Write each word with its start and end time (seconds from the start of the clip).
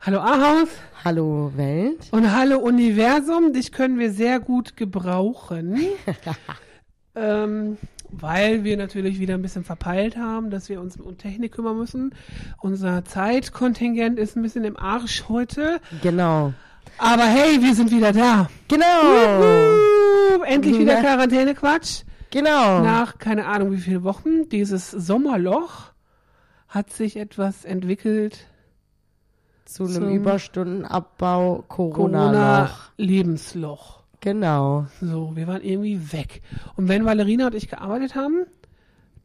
Hallo 0.00 0.20
Ahaus. 0.20 0.68
Hallo 1.04 1.52
Welt. 1.56 2.06
Und 2.12 2.32
hallo 2.32 2.58
Universum. 2.58 3.52
Dich 3.52 3.72
können 3.72 3.98
wir 3.98 4.12
sehr 4.12 4.38
gut 4.38 4.76
gebrauchen. 4.76 5.76
ähm, 7.16 7.76
weil 8.08 8.62
wir 8.62 8.76
natürlich 8.76 9.18
wieder 9.18 9.34
ein 9.34 9.42
bisschen 9.42 9.64
verpeilt 9.64 10.16
haben, 10.16 10.50
dass 10.50 10.68
wir 10.68 10.80
uns 10.80 10.96
um 10.98 11.18
Technik 11.18 11.52
kümmern 11.52 11.76
müssen. 11.76 12.14
Unser 12.60 13.04
Zeitkontingent 13.04 14.20
ist 14.20 14.36
ein 14.36 14.42
bisschen 14.42 14.64
im 14.64 14.76
Arsch 14.76 15.24
heute. 15.28 15.80
Genau. 16.00 16.54
Aber 16.98 17.24
hey, 17.24 17.60
wir 17.60 17.74
sind 17.74 17.90
wieder 17.90 18.12
da. 18.12 18.48
Genau. 18.68 20.38
Uh, 20.38 20.42
endlich 20.44 20.78
wieder. 20.78 21.00
Quarantäne-Quatsch. 21.00 22.04
Genau. 22.30 22.82
Nach 22.82 23.18
keine 23.18 23.46
Ahnung 23.46 23.72
wie 23.72 23.78
viele 23.78 24.04
Wochen. 24.04 24.48
Dieses 24.48 24.92
Sommerloch 24.92 25.92
hat 26.68 26.90
sich 26.92 27.16
etwas 27.16 27.64
entwickelt. 27.64 28.46
Zu 29.68 29.84
einem 29.84 30.08
Überstundenabbau 30.14 31.62
Corona-Loch. 31.68 32.70
Corona-Lebensloch. 32.96 33.98
Genau. 34.20 34.86
So, 35.02 35.36
wir 35.36 35.46
waren 35.46 35.62
irgendwie 35.62 36.12
weg. 36.12 36.40
Und 36.76 36.88
wenn 36.88 37.04
Valerina 37.04 37.46
und 37.48 37.54
ich 37.54 37.68
gearbeitet 37.68 38.14
haben, 38.14 38.46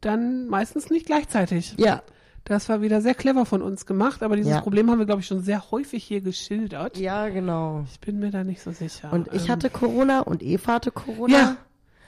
dann 0.02 0.46
meistens 0.48 0.90
nicht 0.90 1.06
gleichzeitig. 1.06 1.74
Ja. 1.78 2.02
Das 2.44 2.68
war 2.68 2.82
wieder 2.82 3.00
sehr 3.00 3.14
clever 3.14 3.46
von 3.46 3.62
uns 3.62 3.86
gemacht, 3.86 4.22
aber 4.22 4.36
dieses 4.36 4.52
Ja. 4.52 4.60
Problem 4.60 4.90
haben 4.90 4.98
wir, 4.98 5.06
glaube 5.06 5.22
ich, 5.22 5.26
schon 5.26 5.40
sehr 5.40 5.70
häufig 5.70 6.04
hier 6.04 6.20
geschildert. 6.20 6.98
Ja, 6.98 7.30
genau. 7.30 7.86
Ich 7.90 7.98
bin 8.00 8.18
mir 8.18 8.30
da 8.30 8.44
nicht 8.44 8.60
so 8.60 8.70
sicher. 8.70 9.10
Und 9.14 9.32
ich 9.32 9.44
Ähm, 9.46 9.48
hatte 9.52 9.70
Corona 9.70 10.20
und 10.20 10.42
Eva 10.42 10.74
hatte 10.74 10.90
Corona. 10.90 11.32
Ja, 11.32 11.56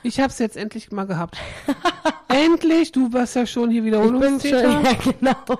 ich 0.07 0.21
habe 0.21 0.29
es 0.29 0.39
jetzt 0.39 0.57
endlich 0.57 0.91
mal 0.93 1.05
gehabt. 1.07 1.37
endlich, 2.29 2.93
du 2.93 3.12
warst 3.12 3.37
ja 3.37 3.47
schon 3.47 3.71
hier 3.71 3.85
Ich 3.85 3.91
bin 3.93 4.41
schon, 4.41 4.51
ja, 4.51 4.83
genau. 4.95 5.59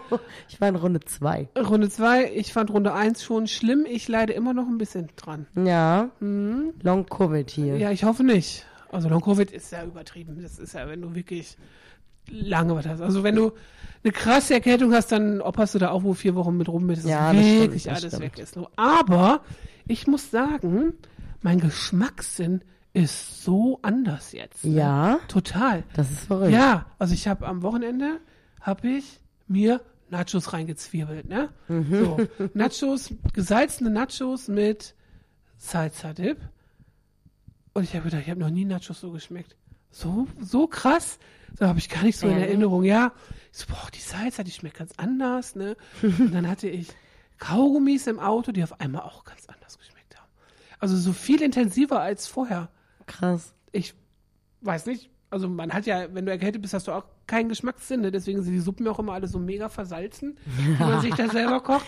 Ich 0.49 0.61
war 0.61 0.69
in 0.69 0.77
Runde 0.77 1.01
zwei. 1.01 1.49
Runde 1.57 1.89
2, 1.91 2.33
ich 2.35 2.53
fand 2.53 2.71
Runde 2.71 2.93
1 2.93 3.23
schon 3.23 3.47
schlimm. 3.47 3.87
Ich 3.89 4.09
leide 4.09 4.33
immer 4.33 4.55
noch 4.55 4.67
ein 4.67 4.79
bisschen 4.79 5.09
dran. 5.17 5.47
Ja. 5.57 6.11
Long 6.21 7.07
Covid 7.07 7.51
hier. 7.51 7.77
Ja, 7.77 7.91
ich 7.91 8.05
hoffe 8.05 8.25
nicht. 8.25 8.65
Also 8.91 9.09
Long 9.09 9.21
Covid 9.21 9.51
ist 9.51 9.73
ja 9.73 9.85
übertrieben. 9.85 10.39
Das 10.41 10.59
ist 10.59 10.75
ja, 10.75 10.89
wenn 10.89 11.03
du 11.03 11.15
wirklich 11.15 11.57
lange 12.29 12.75
was 12.75 12.87
hast. 12.87 13.01
Also 13.01 13.23
wenn 13.23 13.35
du 13.35 13.53
eine 14.03 14.13
krasse 14.13 14.55
Erkältung 14.55 14.93
hast, 14.93 15.13
dann 15.13 15.41
opferst 15.41 15.75
du 15.75 15.79
da 15.79 15.91
auch 15.91 16.03
wohl 16.03 16.15
vier 16.15 16.35
Wochen 16.35 16.57
mit 16.57 16.69
rum, 16.69 16.87
bis 16.87 17.05
Ja, 17.05 17.31
stimmt, 17.33 17.61
wirklich 17.61 17.85
das 17.85 18.03
alles 18.03 18.15
stimmt. 18.15 18.23
weg 18.23 18.39
ist. 18.39 18.59
Aber 18.77 19.43
ich 19.87 20.07
muss 20.07 20.31
sagen, 20.31 20.95
mein 21.43 21.61
Geschmackssinn 21.61 22.63
ist 22.97 23.45
so 23.45 23.79
anders 23.83 24.33
jetzt. 24.33 24.65
ne? 24.65 24.73
Ja. 24.79 25.19
Total. 25.29 25.85
Das 25.95 26.11
ist 26.11 26.21
verrückt. 26.21 26.53
Ja, 26.53 26.87
also 26.99 27.13
ich 27.13 27.29
habe 27.29 27.47
am 27.47 27.61
Wochenende 27.61 28.21
habe 28.61 28.89
ich 28.89 29.21
mir 29.47 29.83
Nachos 30.09 30.55
reingezwirbelt, 30.55 31.29
ne? 31.29 31.51
Mhm. 31.69 31.91
So, 31.91 32.17
Nachos, 32.55 33.13
gesalzene 33.35 33.91
Nachos 33.91 34.49
mit 34.49 34.95
Salsa 35.59 36.15
Dip. 36.15 36.39
Und 37.75 37.85
ich 37.85 37.95
habe 37.95 38.05
gedacht, 38.05 38.23
ich 38.23 38.31
habe 38.31 38.41
noch 38.41 38.49
nie 38.49 38.65
Nachos 38.65 39.01
so 39.01 39.11
geschmeckt. 39.11 39.57
So, 39.91 40.27
so 40.41 40.67
krass. 40.67 41.19
So 41.59 41.67
habe 41.67 41.79
ich 41.79 41.91
gar 41.91 42.03
nicht 42.03 42.19
so 42.19 42.29
in? 42.29 42.39
Erinnerung. 42.39 42.83
Ja, 42.83 43.13
ich 43.53 43.59
so, 43.59 43.67
boah, 43.67 43.91
die 43.95 44.01
Salsa, 44.01 44.43
die 44.43 44.53
schmeckt 44.53 44.79
ganz 44.79 44.93
anders, 44.97 45.55
ne? 45.55 45.77
Und 46.03 46.33
dann 46.33 46.49
hatte 46.49 46.69
ich 46.71 46.89
Kaugummis 47.39 48.07
im 48.07 48.21
Auto, 48.21 48.53
die 48.53 48.63
auf 48.63 48.81
einmal 48.81 49.03
auch 49.03 49.25
ganz 49.25 49.47
anders 49.49 49.77
geschmeckt 49.79 50.19
haben. 50.19 50.31
Also 50.79 50.97
so 50.97 51.13
viel 51.13 51.43
intensiver 51.43 52.01
als 52.01 52.27
vorher 52.27 52.71
Krass. 53.07 53.55
ich 53.73 53.95
weiß 54.63 54.87
nicht, 54.87 55.11
also 55.31 55.49
man 55.49 55.73
hat 55.73 55.87
ja, 55.87 56.13
wenn 56.15 56.27
du 56.27 56.33
erkältet 56.33 56.63
bist, 56.63 56.75
hast 56.75 56.89
du 56.89 56.93
auch 56.93 57.05
keinen 57.27 57.49
Geschmackssinn, 57.49 58.01
ne? 58.01 58.11
deswegen 58.11 58.43
sind 58.43 58.53
die 58.53 58.61
Suppen 58.61 58.87
ja 58.87 58.93
auch 58.93 58.99
immer 58.99 59.13
alle 59.13 59.27
so 59.29 59.39
mega 59.39 59.69
versalzen, 59.69 60.37
wie 60.45 60.71
man 60.83 61.01
sich 61.01 61.15
das 61.15 61.31
selber 61.33 61.61
kocht. 61.61 61.87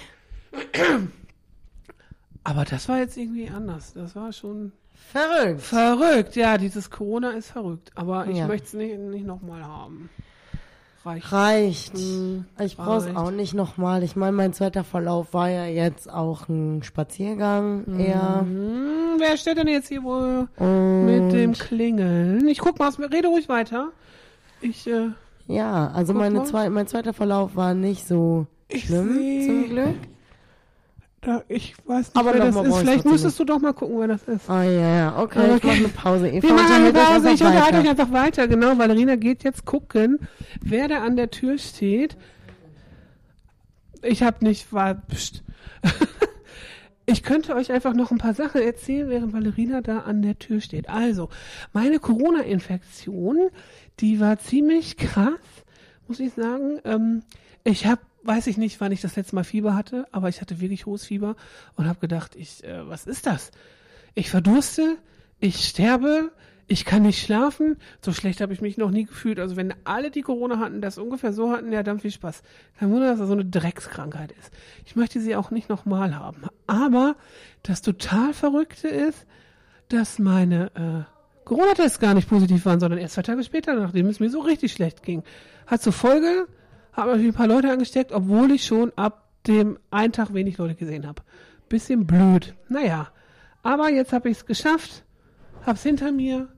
Aber 2.45 2.65
das 2.65 2.89
war 2.89 2.99
jetzt 2.99 3.17
irgendwie 3.17 3.49
anders. 3.49 3.93
Das 3.93 4.17
war 4.17 4.33
schon 4.33 4.73
Verrückt. 5.13 5.61
verrückt. 5.61 6.37
Ja, 6.37 6.59
dieses 6.59 6.91
Corona 6.91 7.31
ist 7.33 7.51
verrückt. 7.51 7.91
Aber 7.95 8.27
ich 8.27 8.37
Ja. 8.39 8.47
möchte 8.47 8.67
es 8.69 8.73
nicht, 8.75 8.99
nicht 8.99 9.27
nochmal 9.27 9.63
haben. 9.65 10.09
Reicht. 11.09 11.33
Reicht. 11.33 11.99
Hm, 11.99 12.45
Ich 12.61 12.77
brauch's 12.77 13.07
reicht. 13.07 13.17
auch 13.17 13.31
nicht 13.31 13.55
nochmal. 13.55 14.03
Ich 14.03 14.15
meine, 14.17 14.33
mein 14.33 14.53
zweiter 14.53 14.85
Verlauf 14.85 15.33
war 15.33 15.49
ja 15.49 15.65
jetzt 15.67 16.11
auch 16.13 16.49
ein 16.49 16.83
Spaziergang 16.83 17.99
eher. 17.99 18.41
Hm, 18.41 19.17
wer 19.19 19.37
steht 19.37 19.57
denn 19.59 19.69
jetzt 19.69 19.89
hier 19.89 20.03
wohl 20.03 20.49
Und 20.59 21.05
mit 21.07 21.33
dem 21.33 21.53
Klingeln? 21.55 22.47
Ich 22.49 22.59
guck 22.59 22.79
mal, 22.79 22.91
rede 23.13 23.29
ruhig 23.29 23.49
weiter. 23.49 23.89
Ich, 24.61 24.87
äh, 24.87 25.11
ja, 25.47 25.91
also 25.95 26.13
meine 26.15 26.39
mal. 26.41 26.47
zwei, 26.47 26.69
mein 26.69 26.87
zweiter 26.87 27.13
Verlauf 27.15 27.57
war 27.57 27.73
nicht 27.75 28.07
so 28.07 28.47
Ich 28.69 28.85
schlimm, 28.87 29.19
zum 29.47 29.69
Glück. 29.71 29.95
Da, 31.21 31.43
ich 31.49 31.75
weiß 31.87 32.07
nicht, 32.07 32.17
Aber 32.17 32.35
wer 32.35 32.47
das 32.47 32.57
ist. 32.57 32.69
ich 32.69 32.77
Vielleicht 32.77 33.05
müsstest 33.05 33.39
du 33.41 33.45
doch 33.45 33.59
mal 33.59 33.73
gucken, 33.73 33.99
wer 33.99 34.09
das 34.09 34.23
ist. 34.29 34.49
Ah 34.49 34.63
ja, 34.63 34.97
ja, 34.97 35.19
okay, 35.19 35.39
Aber 35.39 35.57
ich 35.57 35.63
mache 35.63 35.67
okay. 35.67 35.77
eine 35.79 35.89
Pause. 35.89 36.29
Eva, 36.29 36.49
Wir 36.49 36.55
machen 36.55 36.73
eine 36.73 36.93
Pause. 36.93 37.31
Ich 37.31 37.43
unterhalte 37.43 37.79
euch 37.79 37.89
einfach 37.89 38.13
weiter. 38.13 38.49
Genau, 38.49 38.79
Valerina 38.79 39.17
geht 39.17 39.43
jetzt 39.45 39.65
gucken, 39.65 40.21
wer 40.61 40.89
da 40.89 41.03
an 41.03 41.17
der 41.17 41.31
Tür 41.31 41.59
steht. 41.59 42.17
Ich 44.03 44.23
habe 44.23 44.45
nicht, 44.45 44.73
war. 44.73 45.03
Ich 47.11 47.23
könnte 47.23 47.55
euch 47.55 47.73
einfach 47.73 47.95
noch 47.95 48.11
ein 48.11 48.19
paar 48.19 48.35
Sachen 48.35 48.61
erzählen, 48.61 49.09
während 49.09 49.33
Valerina 49.33 49.81
da 49.81 50.01
an 50.01 50.21
der 50.21 50.39
Tür 50.39 50.61
steht. 50.61 50.91
Also, 50.91 51.31
meine 51.73 52.01
Corona-Infektion, 52.01 53.49
die 54.01 54.21
war 54.21 54.39
ziemlich 54.39 54.99
krass, 54.99 55.41
muss 56.07 56.21
ich 56.21 56.35
sagen. 56.35 56.81
Ähm, 56.85 57.23
ich 57.65 57.87
habe, 57.87 58.03
weiß 58.29 58.47
ich 58.47 58.59
nicht, 58.59 58.81
wann 58.81 58.93
ich 58.93 59.01
das 59.01 59.17
letzte 59.17 59.35
Mal 59.35 59.43
Fieber 59.43 59.75
hatte, 59.75 60.07
aber 60.13 60.29
ich 60.29 60.41
hatte 60.41 60.61
wirklich 60.61 60.87
hohes 60.87 61.05
Fieber 61.05 61.35
und 61.77 61.89
habe 61.89 61.99
gedacht, 61.99 62.37
ich, 62.37 62.63
äh, 62.63 62.87
was 62.87 63.07
ist 63.07 63.27
das? 63.27 63.51
Ich 64.15 64.31
verdurste, 64.31 64.99
ich 65.41 65.67
sterbe, 65.67 66.31
ich 66.67 66.85
kann 66.85 67.03
nicht 67.03 67.23
schlafen. 67.23 67.79
So 68.03 68.13
schlecht 68.13 68.43
habe 68.43 68.53
ich 68.53 68.61
mich 68.61 68.77
noch 68.77 68.91
nie 68.91 69.07
gefühlt. 69.07 69.41
Also 69.41 69.57
wenn 69.57 69.75
alle, 69.85 70.11
die 70.11 70.21
Corona 70.21 70.59
hatten, 70.59 70.83
das 70.83 70.99
ungefähr 70.99 71.33
so 71.33 71.51
hatten, 71.51 71.73
ja, 71.73 71.83
dann 71.83 72.01
viel 72.01 72.11
Spaß. 72.11 72.43
Kein 72.79 72.91
Wunder, 72.91 73.07
dass 73.07 73.19
das 73.19 73.29
so 73.29 73.33
eine 73.33 73.47
Dreckskrankheit 73.47 74.33
ist. 74.33 74.53
Ich 74.85 74.95
möchte 74.95 75.21
sie 75.21 75.35
auch 75.35 75.51
nicht 75.51 75.71
nochmal 75.71 76.15
haben. 76.15 76.43
Aber 76.67 77.17
das 77.63 77.81
total 77.81 78.35
Verrückte 78.35 78.89
ist, 78.89 79.27
dass 79.89 80.19
meine 80.19 80.71
äh, 80.75 81.45
Corona-Tests 81.47 81.99
gar 81.99 82.13
nicht 82.13 82.29
positiv 82.29 82.67
waren, 82.67 82.81
sondern 82.81 83.01
erst 83.01 83.15
zwei 83.15 83.23
Tage 83.23 83.43
später, 83.43 83.75
nachdem 83.75 84.07
es 84.09 84.21
mir 84.21 84.29
so 84.29 84.41
richtig 84.41 84.73
schlecht 84.75 85.03
ging. 85.03 85.23
Hat 85.67 85.81
zur 85.81 85.95
Folge, 85.95 86.47
habe 86.99 87.13
natürlich 87.13 87.33
ein 87.33 87.37
paar 87.37 87.47
Leute 87.47 87.71
angesteckt, 87.71 88.13
obwohl 88.13 88.51
ich 88.51 88.65
schon 88.65 88.93
ab 88.97 89.29
dem 89.47 89.79
einen 89.91 90.13
Tag 90.13 90.35
wenig 90.35 90.59
Leute 90.59 90.75
gesehen 90.75 91.07
habe. 91.07 91.23
Bisschen 91.69 92.07
blöd. 92.07 92.55
Naja, 92.69 93.09
aber 93.63 93.91
jetzt 93.91 94.13
habe 94.13 94.29
ich 94.29 94.39
es 94.39 94.47
geschafft, 94.47 95.05
hab's 95.65 95.83
hinter 95.83 96.13
mir. 96.13 96.49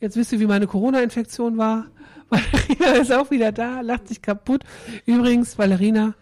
Jetzt 0.00 0.16
wisst 0.16 0.32
ihr, 0.32 0.40
wie 0.40 0.46
meine 0.46 0.66
Corona-Infektion 0.66 1.56
war. 1.56 1.86
Valerina 2.28 3.00
ist 3.00 3.12
auch 3.12 3.30
wieder 3.30 3.52
da, 3.52 3.80
lacht 3.80 4.08
sich 4.08 4.20
kaputt. 4.20 4.64
Übrigens, 5.06 5.56
Valerina, 5.56 6.14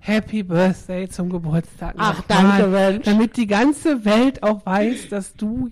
Happy 0.00 0.42
Birthday 0.42 1.08
zum 1.08 1.30
Geburtstag. 1.30 1.94
Ach, 1.98 2.18
nochmal, 2.28 2.58
danke, 2.58 2.66
Mensch. 2.68 3.04
Damit 3.04 3.36
die 3.36 3.46
ganze 3.46 4.04
Welt 4.04 4.42
auch 4.42 4.64
weiß, 4.66 5.08
dass 5.08 5.34
du 5.34 5.70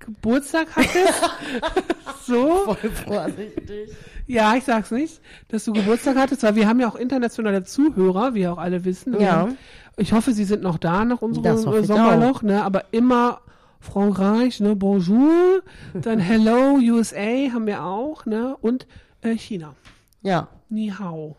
Geburtstag 0.00 0.68
hattest. 0.74 1.30
so. 2.26 2.64
Voll 2.64 2.90
vorsichtig. 2.90 3.90
Ja, 4.30 4.54
ich 4.54 4.62
sag's 4.62 4.92
nicht, 4.92 5.20
dass 5.48 5.64
du 5.64 5.72
Geburtstag 5.72 6.16
hattest, 6.16 6.44
weil 6.44 6.54
wir 6.54 6.68
haben 6.68 6.78
ja 6.78 6.88
auch 6.88 6.94
internationale 6.94 7.64
Zuhörer, 7.64 8.32
wie 8.34 8.46
auch 8.46 8.58
alle 8.58 8.84
wissen. 8.84 9.20
Ja. 9.20 9.48
Ich 9.96 10.12
hoffe, 10.12 10.32
sie 10.32 10.44
sind 10.44 10.62
noch 10.62 10.78
da 10.78 11.04
nach 11.04 11.20
unserem 11.20 11.56
Sommerloch, 11.84 12.42
ne? 12.42 12.62
Aber 12.62 12.84
immer 12.92 13.40
Frankreich, 13.80 14.60
ne? 14.60 14.76
Bonjour, 14.76 15.62
dann 15.94 16.18
Hello 16.20 16.76
USA 16.76 17.52
haben 17.52 17.66
wir 17.66 17.82
auch, 17.82 18.24
ne? 18.24 18.56
Und 18.60 18.86
äh, 19.22 19.34
China. 19.34 19.74
Ja. 20.22 20.46
Ni 20.68 20.92
hao, 20.96 21.34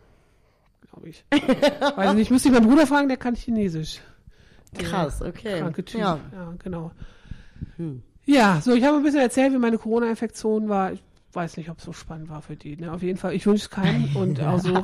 glaube 0.91 1.07
ich. 1.07 1.23
Weiß 1.95 2.13
nicht, 2.13 2.29
müsste 2.29 2.49
ich 2.49 2.53
meinen 2.53 2.67
Bruder 2.67 2.87
fragen, 2.87 3.07
der 3.07 3.15
kann 3.15 3.35
Chinesisch. 3.35 4.01
Der 4.77 4.85
Krass, 4.85 5.21
okay. 5.21 5.59
Kranke 5.59 5.85
Typ. 5.85 6.01
Ja. 6.01 6.19
Ja, 6.33 6.53
genau. 6.61 6.91
Ja, 8.25 8.59
so, 8.61 8.73
ich 8.73 8.83
habe 8.83 8.97
ein 8.97 9.03
bisschen 9.03 9.21
erzählt, 9.21 9.53
wie 9.53 9.57
meine 9.57 9.77
Corona-Infektion 9.77 10.67
war. 10.67 10.91
Ich 10.91 11.01
weiß 11.35 11.57
nicht, 11.57 11.69
ob 11.69 11.77
es 11.79 11.83
so 11.85 11.93
spannend 11.93 12.29
war 12.29 12.41
für 12.41 12.55
die. 12.55 12.75
Ne? 12.77 12.91
Auf 12.91 13.01
jeden 13.03 13.17
Fall, 13.17 13.33
ich 13.33 13.45
wünsche 13.45 13.63
es 13.65 13.69
keinem 13.69 14.09
und 14.15 14.39
also 14.39 14.81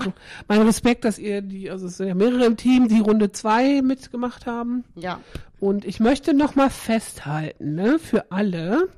mein 0.47 0.61
Respekt, 0.61 1.05
dass 1.05 1.19
ihr 1.19 1.41
die, 1.41 1.69
also 1.69 1.87
es 1.87 1.97
sind 1.97 2.07
ja 2.07 2.15
mehrere 2.15 2.45
im 2.45 2.57
Team, 2.57 2.87
die 2.87 2.99
Runde 2.99 3.31
zwei 3.31 3.81
mitgemacht 3.81 4.45
haben. 4.45 4.83
Ja. 4.95 5.19
Und 5.59 5.85
ich 5.85 5.99
möchte 5.99 6.33
noch 6.33 6.55
mal 6.55 6.69
festhalten, 6.69 7.75
ne, 7.75 7.97
für 7.99 8.31
alle, 8.31 8.89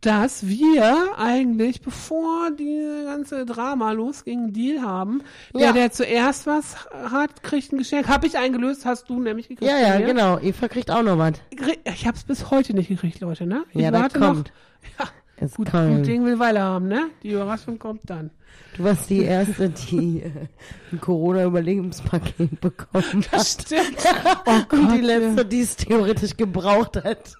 dass 0.00 0.46
wir 0.46 1.18
eigentlich, 1.18 1.80
bevor 1.82 2.52
die 2.52 3.02
ganze 3.04 3.44
Drama 3.44 3.90
losging, 3.92 4.38
einen 4.44 4.52
Deal 4.52 4.80
haben. 4.82 5.22
Der, 5.54 5.60
Ja. 5.60 5.72
der 5.72 5.90
zuerst 5.90 6.46
was 6.46 6.86
hat, 7.10 7.42
kriegt 7.42 7.72
ein 7.72 7.78
Geschenk. 7.78 8.06
Hab 8.06 8.24
ich 8.24 8.38
eingelöst, 8.38 8.84
hast 8.86 9.08
du 9.08 9.18
nämlich 9.20 9.48
gekriegt. 9.48 9.68
Ja, 9.68 9.76
ja, 9.78 9.98
genau. 9.98 10.38
Eva 10.38 10.68
kriegt 10.68 10.90
auch 10.92 11.02
noch 11.02 11.18
was. 11.18 11.34
Ich 11.84 12.06
hab's 12.06 12.22
bis 12.22 12.50
heute 12.52 12.74
nicht 12.74 12.88
gekriegt, 12.88 13.18
Leute, 13.20 13.44
ne? 13.46 13.64
Ich 13.72 13.80
Ja, 13.80 13.92
warte 13.92 14.20
kommt. 14.20 14.52
noch. 14.98 14.98
Ja, 15.04 15.10
Es 15.40 15.54
gut, 15.54 15.70
kommt. 15.70 15.96
gut 15.96 16.06
Ding 16.06 16.24
will 16.24 16.38
Weile 16.38 16.60
haben, 16.60 16.88
ne? 16.88 17.10
Die 17.22 17.30
Überraschung 17.30 17.78
kommt 17.78 18.08
dann. 18.10 18.30
Du 18.76 18.84
warst 18.84 19.10
die 19.10 19.22
Erste, 19.22 19.70
die 19.70 20.22
äh, 20.22 20.30
ein 20.92 21.00
Corona-Überlebenspaket 21.00 22.60
bekommen 22.60 23.24
hat. 23.32 23.46
Stimmt. 23.46 23.98
Und 24.46 24.92
die 24.92 25.00
Gott, 25.00 25.02
Letzte, 25.02 25.44
die 25.44 25.60
es 25.60 25.76
theoretisch 25.76 26.36
gebraucht 26.36 26.96
hat. 27.02 27.34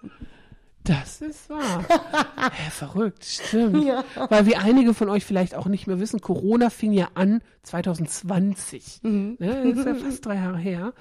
Das 0.84 1.20
ist 1.20 1.50
wahr. 1.50 1.84
Hä, 2.52 2.70
verrückt, 2.70 3.24
stimmt. 3.24 3.84
Ja. 3.84 4.04
Weil 4.30 4.46
wie 4.46 4.56
einige 4.56 4.94
von 4.94 5.10
euch 5.10 5.24
vielleicht 5.24 5.54
auch 5.54 5.66
nicht 5.66 5.86
mehr 5.86 6.00
wissen, 6.00 6.20
Corona 6.20 6.70
fing 6.70 6.92
ja 6.92 7.08
an 7.14 7.42
2020. 7.64 9.00
Mhm. 9.02 9.36
Ne, 9.38 9.64
das 9.74 9.78
ist 9.80 9.86
ja 9.86 9.94
fast 9.94 10.24
drei 10.26 10.36
Jahre 10.36 10.58
her. 10.58 10.94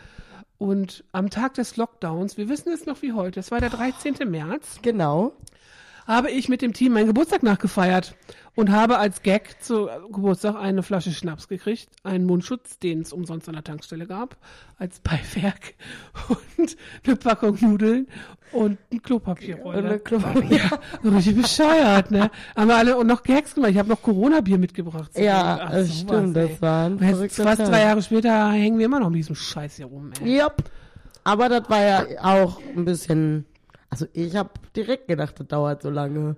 Und 0.58 1.04
am 1.12 1.30
Tag 1.30 1.54
des 1.54 1.78
Lockdowns, 1.78 2.38
wir 2.38 2.50
wissen 2.50 2.72
es 2.74 2.86
noch 2.86 3.02
wie 3.02 3.14
heute, 3.14 3.40
es 3.40 3.52
war 3.52 3.60
der 3.62 3.70
13. 3.70 4.16
März, 4.30 4.80
Genau. 4.82 5.34
Habe 6.08 6.32
ich 6.32 6.48
mit 6.50 6.62
dem 6.62 6.74
Team 6.74 6.94
meinen 6.94 7.08
Geburtstag 7.08 7.44
nachgefeiert 7.44 8.16
und 8.56 8.72
habe 8.72 8.98
als 8.98 9.22
Gag 9.22 9.62
zu 9.62 9.88
Geburtstag 10.12 10.56
eine 10.56 10.82
Flasche 10.82 11.12
Schnaps 11.12 11.48
gekriegt, 11.48 11.90
einen 12.04 12.26
Mundschutz, 12.26 12.80
den 12.80 13.02
es 13.02 13.14
umsonst 13.14 13.48
an 13.50 13.54
der 13.54 13.64
Tankstelle 13.64 14.08
gab, 14.08 14.38
als 14.80 15.00
Beiwerk 15.02 15.76
und 16.58 16.78
eine 17.06 17.16
Packung 17.18 17.58
Nudeln 17.62 18.08
und 18.54 18.80
ein 18.92 19.02
Klopapierrolle. 19.02 20.00
Klopapier. 20.00 20.58
Ja, 20.58 20.80
so 21.04 21.10
richtig 21.10 21.42
bescheuert, 21.42 22.10
ne? 22.10 22.32
Haben 22.56 22.70
wir 22.70 22.78
alle 22.78 22.98
und 22.98 23.08
noch 23.08 23.22
Gags 23.22 23.54
gemacht. 23.54 23.72
Ich 23.72 23.78
habe 23.78 23.90
noch 23.90 24.02
Corona-Bier 24.02 24.58
mitgebracht. 24.58 25.12
Ja, 25.18 25.60
Ach, 25.64 25.72
das 25.72 26.00
stimmt. 26.00 26.38
ey. 26.38 26.48
Das 26.50 26.62
war 26.62 26.86
ein 26.86 26.94
Und 26.94 27.02
jetzt 27.02 27.36
verrückter 27.36 27.44
fast 27.44 27.72
drei 27.72 27.82
Jahre 27.82 28.02
später 28.02 28.52
hängen 28.52 28.80
wir 28.80 28.86
immer 28.86 29.00
noch 29.02 29.10
mit 29.10 29.20
diesem 29.20 29.36
Scheiß 29.36 29.76
hier 29.76 29.88
rum, 29.88 30.12
ey. 30.24 30.40
Yep. 30.40 30.64
Aber 31.26 31.50
das 31.50 31.70
war 31.70 31.84
ja 31.84 32.06
auch 32.24 32.62
ein 32.76 32.86
bisschen. 32.86 33.46
Also 33.90 34.06
ich 34.14 34.36
habe 34.36 34.50
direkt 34.76 35.08
gedacht, 35.08 35.40
das 35.40 35.48
dauert 35.48 35.82
so 35.82 35.90
lange. 35.90 36.36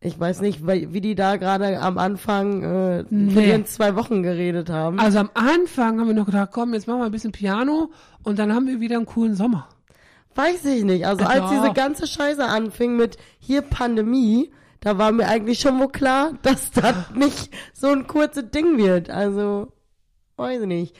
Ich 0.00 0.18
weiß 0.20 0.40
nicht, 0.42 0.66
wie 0.66 1.00
die 1.00 1.14
da 1.14 1.36
gerade 1.36 1.80
am 1.80 1.96
Anfang 1.98 2.62
äh, 2.62 3.04
Nee. 3.10 3.64
zwei 3.64 3.96
Wochen 3.96 4.22
geredet 4.22 4.68
haben. 4.70 5.00
Also 5.00 5.18
am 5.18 5.30
Anfang 5.34 5.98
haben 6.00 6.06
wir 6.06 6.14
noch 6.14 6.26
gedacht, 6.26 6.50
komm, 6.52 6.74
jetzt 6.74 6.86
machen 6.86 7.00
wir 7.00 7.06
ein 7.06 7.12
bisschen 7.12 7.32
Piano 7.32 7.90
und 8.22 8.38
dann 8.38 8.54
haben 8.54 8.66
wir 8.66 8.80
wieder 8.80 8.96
einen 8.96 9.06
coolen 9.06 9.34
Sommer. 9.34 9.68
Weiß 10.34 10.64
ich 10.66 10.84
nicht. 10.84 11.06
Also 11.06 11.22
Ja. 11.24 11.30
als 11.30 11.50
diese 11.50 11.72
ganze 11.72 12.06
Scheiße 12.06 12.44
anfing 12.44 12.96
mit 12.96 13.16
hier 13.38 13.62
Pandemie, 13.62 14.52
da 14.80 14.98
war 14.98 15.10
mir 15.12 15.26
eigentlich 15.28 15.60
schon 15.60 15.78
wohl 15.80 15.88
klar, 15.88 16.32
dass 16.42 16.70
das 16.72 17.10
nicht 17.14 17.50
so 17.72 17.88
ein 17.88 18.06
kurzes 18.06 18.50
Ding 18.50 18.76
wird. 18.76 19.08
Also, 19.08 19.72
weiß 20.36 20.60
ich 20.60 20.66
nicht. 20.66 20.96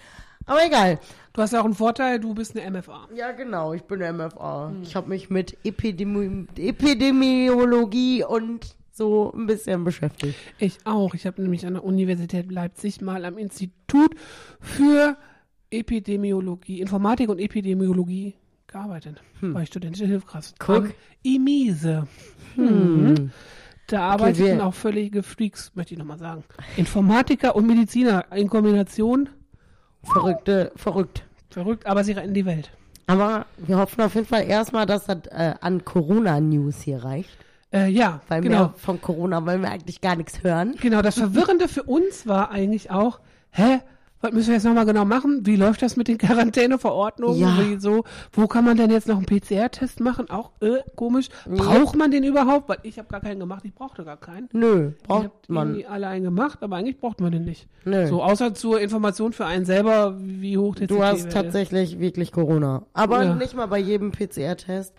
Aber 0.46 0.64
egal. 0.64 0.98
Du 1.36 1.42
hast 1.42 1.52
ja 1.52 1.60
auch 1.60 1.66
einen 1.66 1.74
Vorteil, 1.74 2.18
du 2.18 2.32
bist 2.32 2.56
eine 2.58 2.78
MFA. 2.78 3.08
Ja, 3.14 3.32
genau, 3.32 3.74
ich 3.74 3.82
bin 3.82 4.00
MFA. 4.00 4.72
Ich 4.82 4.96
habe 4.96 5.10
mich 5.10 5.28
mit 5.28 5.54
Epidemi 5.64 6.46
Epidemiologie 6.56 8.24
und 8.24 8.74
so 8.90 9.32
ein 9.36 9.46
bisschen 9.46 9.84
beschäftigt. 9.84 10.34
Ich 10.58 10.78
auch. 10.84 11.12
Ich 11.12 11.26
habe 11.26 11.42
nämlich 11.42 11.66
an 11.66 11.74
der 11.74 11.84
Universität 11.84 12.50
Leipzig 12.50 13.02
mal 13.02 13.26
am 13.26 13.36
Institut 13.36 14.14
für 14.60 15.18
Epidemiologie, 15.70 16.80
Informatik 16.80 17.28
und 17.28 17.38
Epidemiologie 17.38 18.34
gearbeitet. 18.66 19.20
War 19.42 19.60
ich 19.60 19.68
studentische 19.68 20.06
Hilfskraft. 20.06 20.52
Hm. 20.52 20.56
Guck. 20.66 20.84
Am 20.86 20.92
IMISE. 21.22 22.06
Hm. 22.54 23.30
Da 23.88 24.00
arbeiteten 24.08 24.56
wir- 24.56 24.66
auch 24.66 24.72
völlige 24.74 25.22
Freaks, 25.22 25.70
möchte 25.74 25.92
ich 25.92 25.98
nochmal 25.98 26.18
sagen. 26.18 26.44
Informatiker 26.78 27.54
und 27.54 27.66
Mediziner 27.66 28.24
in 28.34 28.48
Kombination. 28.48 29.28
Verrückte, 30.02 30.72
verrückt. 30.76 31.25
Verrückt, 31.56 31.86
aber 31.86 32.04
sie 32.04 32.12
retten 32.12 32.34
die 32.34 32.44
Welt. 32.44 32.70
Aber 33.06 33.46
wir 33.56 33.78
hoffen 33.78 34.02
auf 34.02 34.14
jeden 34.14 34.26
Fall 34.26 34.46
erstmal, 34.46 34.84
dass 34.84 35.06
das 35.06 35.20
äh, 35.30 35.54
an 35.58 35.86
Corona-News 35.86 36.82
hier 36.82 37.02
reicht. 37.02 37.30
Äh, 37.72 37.88
ja, 37.88 38.20
Weil 38.28 38.42
genau. 38.42 38.74
von 38.76 39.00
Corona 39.00 39.46
wollen 39.46 39.62
wir 39.62 39.70
eigentlich 39.70 40.02
gar 40.02 40.16
nichts 40.16 40.42
hören. 40.44 40.74
Genau, 40.82 41.00
das 41.00 41.14
Verwirrende 41.18 41.66
für 41.66 41.84
uns 41.84 42.26
war 42.26 42.50
eigentlich 42.50 42.90
auch, 42.90 43.20
hä, 43.52 43.78
was 44.20 44.32
müssen 44.32 44.48
wir 44.48 44.54
jetzt 44.54 44.64
nochmal 44.64 44.86
genau 44.86 45.04
machen? 45.04 45.44
Wie 45.44 45.56
läuft 45.56 45.82
das 45.82 45.96
mit 45.96 46.08
den 46.08 46.18
Quarantäneverordnungen? 46.70 47.38
Ja. 47.38 47.58
Wie 47.60 47.78
so, 47.78 48.04
wo 48.32 48.46
kann 48.46 48.64
man 48.64 48.76
denn 48.76 48.90
jetzt 48.90 49.06
noch 49.08 49.16
einen 49.18 49.26
PCR-Test 49.26 50.00
machen? 50.00 50.30
Auch 50.30 50.50
äh, 50.60 50.78
komisch. 50.96 51.28
Braucht 51.46 51.96
man 51.96 52.10
den 52.10 52.24
überhaupt? 52.24 52.68
Weil 52.68 52.78
ich 52.82 52.98
habe 52.98 53.08
gar 53.08 53.20
keinen 53.20 53.40
gemacht, 53.40 53.64
ich 53.64 53.74
brauchte 53.74 54.04
gar 54.04 54.16
keinen. 54.16 54.48
Nö, 54.52 54.92
Ich 54.96 55.02
braucht 55.06 55.24
habe 55.24 55.32
man. 55.48 55.68
irgendwie 55.68 55.86
alle 55.86 56.08
einen 56.08 56.24
gemacht, 56.24 56.62
aber 56.62 56.76
eigentlich 56.76 56.98
braucht 56.98 57.20
man 57.20 57.32
den 57.32 57.44
nicht. 57.44 57.68
Nö. 57.84 58.06
So, 58.06 58.22
außer 58.22 58.54
zur 58.54 58.80
Information 58.80 59.32
für 59.32 59.46
einen 59.46 59.64
selber, 59.64 60.14
wie 60.18 60.56
hoch 60.58 60.74
der 60.76 60.86
Du 60.86 61.02
hast 61.04 61.18
ist. 61.26 61.32
tatsächlich 61.32 61.98
wirklich 62.00 62.32
Corona. 62.32 62.84
Aber 62.94 63.22
Ja. 63.22 63.34
nicht 63.34 63.54
mal 63.54 63.66
bei 63.66 63.78
jedem 63.78 64.12
PCR-Test 64.12 64.94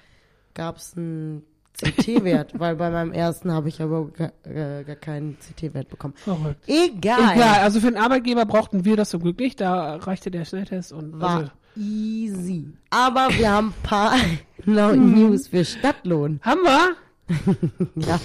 gab 0.53 0.77
es 0.77 0.95
einen 0.95 1.43
CT-Wert, 1.81 2.59
weil 2.59 2.75
bei 2.75 2.89
meinem 2.89 3.11
ersten 3.13 3.51
habe 3.51 3.69
ich 3.69 3.81
aber 3.81 4.07
gar, 4.09 4.31
äh, 4.43 4.83
gar 4.83 4.95
keinen 4.95 5.37
CT-Wert 5.39 5.89
bekommen. 5.89 6.15
Verrückt. 6.17 6.63
Egal. 6.67 7.35
Egal, 7.35 7.59
also 7.61 7.79
für 7.79 7.91
den 7.91 7.97
Arbeitgeber 7.97 8.45
brauchten 8.45 8.83
wir 8.85 8.95
das 8.97 9.11
zum 9.11 9.21
Glück 9.21 9.39
nicht, 9.39 9.61
da 9.61 9.95
reichte 9.97 10.31
der 10.31 10.45
Schnelltest 10.45 10.91
und 10.91 11.19
War 11.21 11.37
also, 11.37 11.51
easy. 11.75 12.67
Aber 12.89 13.29
wir 13.37 13.51
haben 13.51 13.67
ein 13.69 13.83
paar 13.83 14.15
Mhm. 14.65 15.13
News 15.13 15.47
für 15.49 15.63
Stadtlohn. 15.63 16.39
haben 16.43 16.61
wir? 16.61 16.95
Ja. 17.95 18.19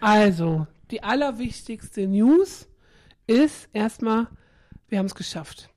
Also, 0.00 0.66
die 0.90 1.02
allerwichtigste 1.02 2.06
News 2.06 2.68
ist 3.26 3.68
erstmal, 3.72 4.26
wir 4.88 4.98
haben 4.98 5.06
es 5.06 5.14
geschafft. 5.14 5.70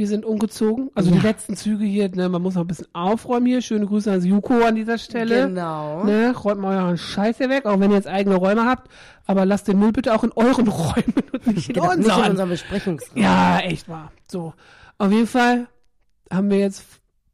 Wir 0.00 0.06
sind 0.08 0.24
umgezogen. 0.24 0.90
Also 0.94 1.10
die 1.10 1.18
Ja. 1.18 1.22
letzten 1.24 1.56
Züge 1.56 1.84
hier, 1.84 2.08
ne, 2.08 2.30
man 2.30 2.40
muss 2.40 2.54
noch 2.54 2.62
ein 2.62 2.66
bisschen 2.66 2.86
aufräumen 2.94 3.44
hier. 3.44 3.60
Schöne 3.60 3.84
Grüße 3.84 4.10
an 4.10 4.24
Juko 4.24 4.54
an 4.64 4.74
dieser 4.74 4.96
Stelle. 4.96 5.46
Genau. 5.48 6.04
Ne, 6.04 6.34
räumt 6.34 6.62
mal 6.62 6.82
euren 6.82 6.96
Scheiß 6.96 7.36
hier 7.36 7.50
weg, 7.50 7.66
auch 7.66 7.78
wenn 7.80 7.90
ihr 7.90 7.98
jetzt 7.98 8.08
eigene 8.08 8.36
Räume 8.36 8.64
habt. 8.64 8.90
Aber 9.26 9.44
lasst 9.44 9.68
den 9.68 9.78
Müll 9.78 9.92
bitte 9.92 10.14
auch 10.14 10.24
in 10.24 10.32
euren 10.32 10.68
Räumen 10.68 11.12
und 11.34 11.46
nicht 11.48 11.68
in 11.68 11.74
Genau, 11.74 11.88
nicht 11.88 11.98
in 11.98 12.04
unseren. 12.12 12.30
unserem 12.30 12.48
Besprechungsraum. 12.48 13.22
Ja, 13.22 13.58
echt 13.58 13.90
wahr. 13.90 14.10
So. 14.26 14.54
Auf 14.96 15.12
jeden 15.12 15.26
Fall 15.26 15.66
haben 16.32 16.48
wir 16.48 16.60
jetzt 16.60 16.82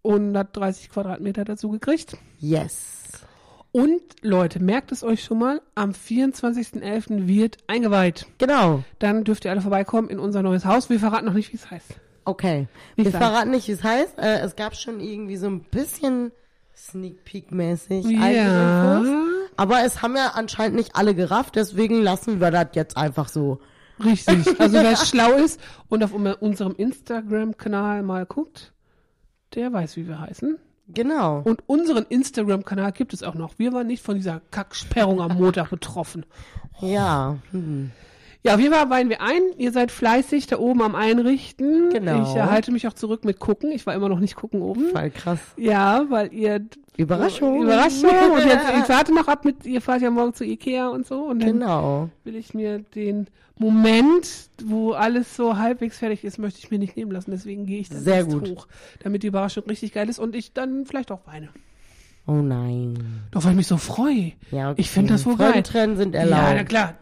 130 0.02 0.90
Quadratmeter 0.90 1.44
dazu 1.44 1.68
gekriegt. 1.70 2.16
Yes. 2.40 2.94
Und 3.70 4.00
Leute, 4.22 4.58
merkt 4.60 4.90
es 4.90 5.04
euch 5.04 5.22
schon 5.22 5.38
mal, 5.38 5.60
am 5.76 5.92
24.11. 5.92 7.28
wird 7.28 7.58
eingeweiht. 7.68 8.26
Genau. 8.38 8.82
Dann 8.98 9.22
dürft 9.22 9.44
ihr 9.44 9.52
alle 9.52 9.60
vorbeikommen 9.60 10.08
in 10.10 10.18
unser 10.18 10.42
neues 10.42 10.64
Haus. 10.64 10.90
Wir 10.90 10.98
verraten 10.98 11.26
noch 11.26 11.32
nicht, 11.34 11.52
wie 11.52 11.56
es 11.58 11.70
heißt. 11.70 12.00
Okay. 12.26 12.66
Nicht 12.96 13.12
Wir 13.12 13.18
verraten 13.18 13.50
nicht, 13.52 13.68
wie 13.68 13.72
es 13.72 13.82
heißt. 13.82 14.18
Äh, 14.18 14.40
es 14.40 14.56
gab 14.56 14.74
schon 14.74 15.00
irgendwie 15.00 15.36
so 15.36 15.46
ein 15.46 15.60
bisschen 15.62 16.32
Sneak 16.76 17.24
Peek-mäßig 17.24 18.04
Ja. 18.10 18.98
Infos. 18.98 19.08
Aber 19.56 19.84
es 19.84 20.02
haben 20.02 20.16
ja 20.16 20.32
anscheinend 20.34 20.76
nicht 20.76 20.96
alle 20.96 21.14
gerafft, 21.14 21.56
deswegen 21.56 22.02
lassen 22.02 22.40
wir 22.40 22.50
das 22.50 22.68
jetzt 22.74 22.96
einfach 22.96 23.28
so. 23.28 23.60
Richtig. 24.04 24.44
Also 24.58 24.76
wer 24.78 24.96
schlau 24.96 25.32
ist 25.32 25.60
und 25.88 26.04
auf 26.04 26.12
unserem 26.12 26.74
Instagram-Kanal 26.76 28.02
mal 28.02 28.26
guckt, 28.26 28.72
der 29.54 29.72
weiß, 29.72 29.96
wie 29.96 30.06
wir 30.08 30.20
heißen. 30.20 30.58
Genau. 30.88 31.40
Und 31.44 31.62
unseren 31.66 32.04
Instagram-Kanal 32.08 32.92
gibt 32.92 33.14
es 33.14 33.22
auch 33.22 33.34
noch. 33.34 33.58
Wir 33.58 33.72
waren 33.72 33.86
nicht 33.86 34.02
von 34.02 34.16
dieser 34.16 34.40
Kacksperrung 34.50 35.20
am 35.20 35.36
Montag 35.38 35.70
betroffen. 35.70 36.26
Ja. 36.80 37.38
Hm. 37.52 37.92
Ja, 38.46 38.54
auf 38.54 38.60
jeden 38.60 38.72
Fall 38.72 38.88
weihen 38.90 39.08
wir 39.08 39.20
ein. 39.20 39.42
Ihr 39.58 39.72
seid 39.72 39.90
fleißig 39.90 40.46
da 40.46 40.58
oben 40.58 40.80
am 40.82 40.94
Einrichten. 40.94 41.90
Genau. 41.90 42.22
Ich 42.22 42.36
äh, 42.36 42.42
halte 42.42 42.70
mich 42.72 42.86
auch 42.86 42.92
zurück 42.92 43.24
mit 43.24 43.40
gucken. 43.40 43.72
Ich 43.72 43.86
war 43.86 43.94
immer 43.94 44.08
noch 44.08 44.20
nicht 44.20 44.36
gucken 44.36 44.62
oben. 44.62 44.90
Voll 44.92 45.10
krass. 45.10 45.40
Ja, 45.56 46.06
weil 46.08 46.32
ihr 46.32 46.64
Überraschung. 46.96 47.62
Überraschung. 47.62 48.10
Und 48.32 48.44
jetzt, 48.46 48.64
ich 48.82 48.88
warte 48.88 49.12
noch 49.14 49.28
ab 49.28 49.44
mit, 49.44 49.66
ihr 49.66 49.80
fahrt 49.80 50.00
ja 50.02 50.10
morgen 50.10 50.32
zu 50.32 50.44
Ikea 50.44 50.88
und 50.88 51.06
so. 51.06 51.22
Und 51.24 51.40
dann 51.42 51.52
Genau. 51.54 52.08
will 52.24 52.36
ich 52.36 52.54
mir 52.54 52.78
den 52.94 53.26
Moment, 53.58 54.28
wo 54.64 54.92
alles 54.92 55.34
so 55.34 55.58
halbwegs 55.58 55.98
fertig 55.98 56.22
ist, 56.24 56.38
möchte 56.38 56.60
ich 56.60 56.70
mir 56.70 56.78
nicht 56.78 56.96
nehmen 56.96 57.10
lassen. 57.10 57.32
Deswegen 57.32 57.66
gehe 57.66 57.80
ich 57.80 57.88
dann 57.88 58.00
Sehr 58.00 58.24
gut. 58.24 58.48
hoch, 58.48 58.66
damit 59.02 59.22
die 59.22 59.26
Überraschung 59.28 59.64
richtig 59.64 59.92
geil 59.92 60.08
ist 60.08 60.18
und 60.18 60.36
ich 60.36 60.52
dann 60.52 60.86
vielleicht 60.86 61.10
auch 61.10 61.26
weine. 61.26 61.48
Oh 62.28 62.32
nein. 62.42 63.22
Doch, 63.30 63.44
weil 63.44 63.52
ich 63.52 63.56
mich 63.56 63.66
so 63.68 63.76
freue. 63.76 64.32
Ja, 64.50 64.70
okay. 64.72 64.80
Ich 64.80 64.90
finde 64.90 65.12
das 65.12 65.24
wohl 65.26 65.36
geil. 65.36 65.48
Freudentränen 65.52 65.96
sind 65.96 66.14
Ja, 66.14 66.26
na 66.28 66.48
erlaubt. 66.50 66.68
Klar. 66.68 66.94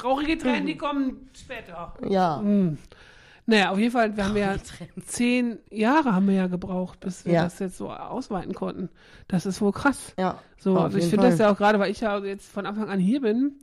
Traurige 0.00 0.38
Tränen, 0.38 0.66
die 0.66 0.76
kommen 0.76 1.28
später. 1.34 1.94
Ja. 2.08 2.42
Naja, 3.46 3.70
auf 3.70 3.78
jeden 3.78 3.90
Fall, 3.90 4.16
wir 4.16 4.24
haben 4.26 4.36
ja 4.36 4.54
zehn 5.06 5.58
Jahre 5.70 6.14
haben 6.14 6.28
wir 6.28 6.34
ja 6.36 6.46
gebraucht, 6.46 7.00
bis 7.00 7.24
wir 7.24 7.32
Ja. 7.32 7.44
das 7.44 7.58
jetzt 7.58 7.76
so 7.78 7.90
ausweiten 7.90 8.54
konnten. 8.54 8.90
Das 9.28 9.44
ist 9.46 9.60
wohl 9.60 9.72
krass. 9.72 10.14
Ja. 10.18 10.38
So, 10.58 10.76
auf 10.76 10.84
also 10.84 10.98
ich 10.98 11.06
finde 11.06 11.28
das 11.30 11.38
ja 11.38 11.50
auch 11.50 11.56
gerade, 11.56 11.78
weil 11.80 11.90
ich 11.90 12.00
ja 12.00 12.16
jetzt 12.18 12.50
von 12.50 12.64
Anfang 12.66 12.88
an 12.88 13.00
hier 13.00 13.20
bin, 13.20 13.54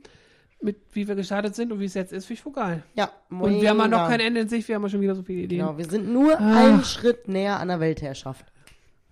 mit 0.60 0.76
wie 0.92 1.06
wir 1.08 1.14
gestartet 1.14 1.54
sind 1.54 1.72
und 1.72 1.80
wie 1.80 1.84
es 1.86 1.94
jetzt 1.94 2.12
ist, 2.12 2.26
finde 2.26 2.34
ich 2.38 2.42
voll 2.42 2.52
geil. 2.52 2.82
Ja, 2.94 3.10
Und 3.30 3.60
wir 3.62 3.70
haben 3.70 3.78
ja 3.78 3.88
noch 3.88 4.08
kein 4.08 4.20
Ende 4.20 4.40
in 4.40 4.48
sich, 4.48 4.66
wir 4.68 4.74
haben 4.74 4.82
ja 4.82 4.88
schon 4.88 5.00
wieder 5.00 5.14
so 5.14 5.22
viele 5.22 5.42
Ideen. 5.42 5.60
Genau, 5.60 5.78
wir 5.78 5.84
sind 5.86 6.12
nur 6.12 6.38
Ah. 6.38 6.58
einen 6.66 6.84
Schritt 6.84 7.28
näher 7.28 7.58
an 7.60 7.68
der 7.68 7.80
Weltherrschaft. 7.80 8.44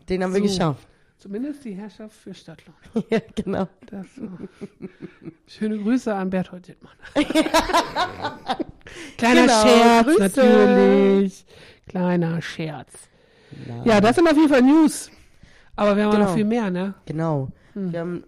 Den 0.09 0.23
haben 0.25 0.35
wir 0.35 0.41
So. 0.41 0.47
geschafft. 0.49 0.87
Zumindest 1.27 1.65
die 1.65 1.73
Herrschaft 1.75 2.15
für 2.15 2.33
Stadtlohn. 2.33 2.77
ja, 3.11 3.19
genau. 3.35 3.67
Das, 3.87 4.07
so. 4.15 4.29
Schöne 5.49 5.77
Grüße 5.79 6.15
an 6.15 6.31
Berthold 6.31 6.69
Dittmann. 6.69 6.93
Kleiner 9.19 9.43
Genau, 9.43 9.63
Scherz, 9.67 10.05
Grüße. 10.07 10.21
natürlich. 10.21 11.47
Kleiner 11.89 12.41
Scherz. 12.41 12.93
Ja, 13.85 14.01
das 14.01 14.15
sind 14.15 14.29
auf 14.29 14.37
jeden 14.37 14.49
Fall 14.49 14.63
News. 14.63 15.11
Aber 15.75 15.97
wir 15.97 16.05
haben 16.05 16.13
Genau. 16.13 16.27
noch 16.27 16.35
viel 16.35 16.45
mehr, 16.45 16.71
ne? 16.71 16.95
Genau. 17.07 17.49
Hm. 17.73 17.93
Wir 17.93 17.99
haben 18.01 18.25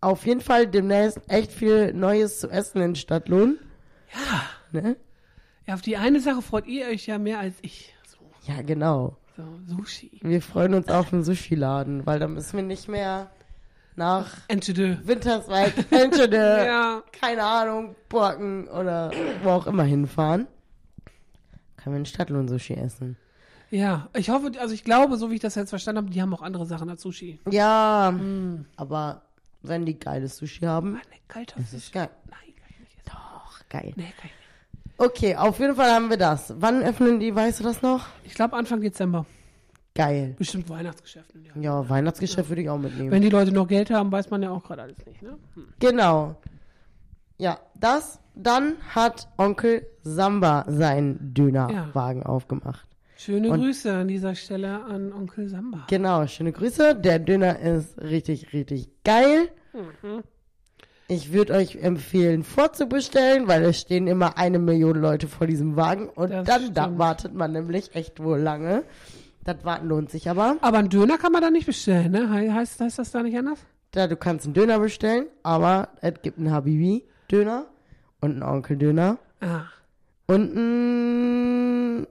auf 0.00 0.24
jeden 0.24 0.40
Fall 0.40 0.68
demnächst 0.68 1.18
echt 1.26 1.50
viel 1.50 1.92
Neues 1.92 2.38
zu 2.38 2.48
essen 2.50 2.80
in 2.80 2.94
Stadtlohn. 2.94 3.58
Ja. 4.14 4.80
Ne? 4.80 4.96
Ja, 5.66 5.74
auf 5.74 5.82
die 5.82 5.96
eine 5.96 6.20
Sache 6.20 6.40
freut 6.40 6.68
ihr 6.68 6.86
euch 6.86 7.04
ja 7.08 7.18
mehr 7.18 7.40
als 7.40 7.56
ich. 7.62 7.92
So, 8.06 8.18
Ja, 8.46 8.62
genau. 8.62 9.16
So 9.38 9.76
Sushi. 9.76 10.18
Wir 10.22 10.42
freuen 10.42 10.74
uns 10.74 10.88
auf 10.88 11.10
den 11.10 11.22
Sushi-Laden, 11.22 12.04
weil 12.06 12.18
da 12.18 12.26
müssen 12.26 12.56
wir 12.56 12.64
nicht 12.64 12.88
mehr 12.88 13.30
nach 13.94 14.36
Entschede. 14.48 15.00
Winterswijk, 15.04 15.90
Enschede, 15.92 16.36
Ja. 16.66 17.02
keine 17.12 17.44
Ahnung, 17.44 17.94
Borken 18.08 18.66
oder 18.68 19.12
wo 19.44 19.50
auch 19.50 19.66
immer 19.68 19.84
hinfahren. 19.84 20.46
Können 21.76 21.94
wir 21.94 21.98
in 22.00 22.06
Stadtlohn 22.06 22.48
Sushi 22.48 22.74
essen. 22.74 23.16
Ja, 23.70 24.08
ich 24.16 24.30
hoffe, 24.30 24.50
also 24.58 24.74
ich 24.74 24.82
glaube, 24.82 25.16
so 25.18 25.30
wie 25.30 25.34
ich 25.34 25.40
das 25.40 25.54
jetzt 25.54 25.70
verstanden 25.70 25.98
habe, 26.04 26.10
die 26.10 26.20
haben 26.22 26.34
auch 26.34 26.42
andere 26.42 26.66
Sachen 26.66 26.88
als 26.90 27.02
Sushi. 27.02 27.38
Ja, 27.50 28.08
Hm. 28.16 28.64
aber 28.76 29.22
wenn 29.62 29.84
die 29.86 29.98
geiles 29.98 30.36
Sushi 30.38 30.64
haben, 30.64 31.00
kalter 31.28 31.56
das 31.58 31.70
Fisch. 31.70 31.78
ist 31.84 31.92
geil. 31.92 32.08
Nein, 32.30 32.38
kann 32.56 32.68
ich 32.70 32.80
nicht 32.80 32.92
essen. 32.96 33.10
Doch, 33.12 33.68
geil. 33.68 33.92
Nee, 33.96 34.02
kann 34.02 34.12
ich 34.16 34.22
nicht. 34.24 34.34
Okay, 34.98 35.36
auf 35.36 35.58
jeden 35.60 35.76
Fall 35.76 35.90
haben 35.92 36.10
wir 36.10 36.16
das. 36.16 36.52
Wann 36.58 36.82
öffnen 36.82 37.20
die, 37.20 37.34
weißt 37.34 37.60
du 37.60 37.64
das 37.64 37.82
noch? 37.82 38.06
Ich 38.24 38.34
glaube 38.34 38.56
Anfang 38.56 38.80
Dezember. 38.80 39.24
Geil. 39.94 40.34
Bestimmt 40.38 40.68
Weihnachtsgeschäfte. 40.68 41.38
Ja. 41.38 41.60
Ja, 41.60 41.88
Weihnachtsgeschäft 41.88 42.48
würde 42.48 42.62
ich 42.62 42.68
auch 42.68 42.78
mitnehmen. 42.78 43.10
Wenn 43.10 43.22
die 43.22 43.30
Leute 43.30 43.52
noch 43.52 43.66
Geld 43.68 43.90
haben, 43.90 44.10
weiß 44.12 44.30
man 44.30 44.42
ja 44.42 44.50
auch 44.50 44.62
gerade 44.62 44.82
alles 44.82 45.04
nicht, 45.06 45.22
ne? 45.22 45.38
Hm. 45.54 45.68
Genau. 45.78 46.36
Ja, 47.36 47.58
das, 47.74 48.18
dann 48.34 48.74
hat 48.94 49.28
Onkel 49.38 49.86
Samba 50.02 50.64
seinen 50.68 51.32
Dönerwagen 51.34 52.24
aufgemacht. 52.24 52.86
Schöne 53.16 53.50
Und- 53.50 53.60
Grüße 53.60 53.92
an 53.92 54.08
dieser 54.08 54.34
Stelle 54.34 54.84
an 54.84 55.12
Onkel 55.12 55.48
Samba. 55.48 55.84
Genau, 55.88 56.26
schöne 56.26 56.52
Grüße. 56.52 56.94
Der 56.96 57.18
Döner 57.20 57.58
ist 57.58 58.00
richtig, 58.00 58.52
richtig 58.52 58.88
geil. 59.04 59.48
Mhm. 59.72 60.22
Ich 61.10 61.32
würde 61.32 61.54
euch 61.54 61.76
empfehlen, 61.76 62.44
vorzubestellen, 62.44 63.48
weil 63.48 63.62
es 63.64 63.80
stehen 63.80 64.06
immer 64.06 64.36
eine 64.36 64.58
Million 64.58 64.96
Leute 65.00 65.26
vor 65.26 65.46
diesem 65.46 65.74
Wagen 65.74 66.08
und 66.10 66.30
Das 66.30 66.44
dann 66.46 66.74
da 66.74 66.98
wartet 66.98 67.32
man 67.34 67.52
nämlich 67.52 67.94
echt 67.94 68.22
wohl 68.22 68.38
lange. 68.38 68.82
Das 69.44 69.64
Warten 69.64 69.88
lohnt 69.88 70.10
sich 70.10 70.28
aber. 70.28 70.56
Aber 70.60 70.76
einen 70.78 70.90
Döner 70.90 71.16
kann 71.16 71.32
man 71.32 71.40
da 71.40 71.50
nicht 71.50 71.64
bestellen, 71.64 72.12
ne? 72.12 72.30
He- 72.38 72.52
Heißt, 72.52 72.78
heißt 72.80 72.98
das 72.98 73.10
da 73.10 73.22
nicht 73.22 73.38
anders? 73.38 73.58
Da, 73.92 74.06
du 74.06 74.16
kannst 74.16 74.44
einen 74.44 74.52
Döner 74.52 74.78
bestellen, 74.80 75.24
aber 75.42 75.88
es 76.02 76.12
gibt 76.20 76.36
einen 76.38 76.50
Habibi-Döner 76.50 77.64
und 78.20 78.32
einen 78.32 78.42
Onkel-Döner 78.42 79.16
Ah. 79.40 79.62
und 80.26 80.54
einen 80.54 82.06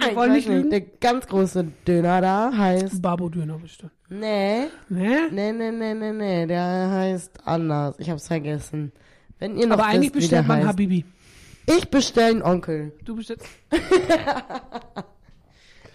Wir 0.00 0.16
wollen 0.16 0.32
nicht 0.32 0.48
lügen. 0.48 0.70
der 0.70 0.80
ganz 0.80 1.26
große 1.26 1.64
Döner 1.86 2.20
da 2.20 2.52
heißt. 2.56 3.02
Babo-Döner 3.02 3.58
bestimmt. 3.58 3.92
Nee, 4.08 4.66
Ne? 4.88 5.28
nee, 5.30 5.52
nee, 5.52 5.70
nee, 5.72 5.94
nee, 5.94 6.12
nee, 6.12 6.46
der 6.46 6.90
heißt 6.90 7.46
anders. 7.46 7.98
Ich 7.98 8.08
hab's 8.10 8.26
vergessen. 8.28 8.92
Wenn 9.38 9.56
ihr 9.58 9.66
noch 9.66 9.74
Aber 9.78 9.86
eigentlich 9.86 10.14
wisst, 10.14 10.30
der 10.32 10.38
bestellt 10.42 10.48
man 10.48 10.58
heißt. 10.58 10.68
Habibi. 10.68 11.04
Ich 11.66 11.90
bestell 11.90 12.30
einen 12.30 12.42
Onkel. 12.42 12.92
Du 13.04 13.16
bestellst. 13.16 13.46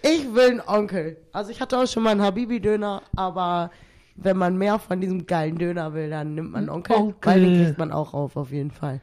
Ich 0.06 0.34
will 0.34 0.50
einen 0.50 0.60
Onkel. 0.60 1.16
Also 1.32 1.50
ich 1.50 1.62
hatte 1.62 1.78
auch 1.78 1.86
schon 1.86 2.02
mal 2.02 2.10
einen 2.10 2.20
Habibi-Döner, 2.20 3.00
aber 3.16 3.70
wenn 4.16 4.36
man 4.36 4.58
mehr 4.58 4.78
von 4.78 5.00
diesem 5.00 5.26
geilen 5.26 5.56
Döner 5.56 5.94
will, 5.94 6.10
dann 6.10 6.34
nimmt 6.34 6.50
man 6.52 6.60
einen 6.64 6.68
Onkel. 6.68 6.94
Onkel. 6.94 7.32
Weil 7.32 7.40
den 7.40 7.64
kriegt 7.64 7.78
man 7.78 7.90
auch 7.90 8.12
auf, 8.12 8.36
auf 8.36 8.52
jeden 8.52 8.70
Fall. 8.70 9.00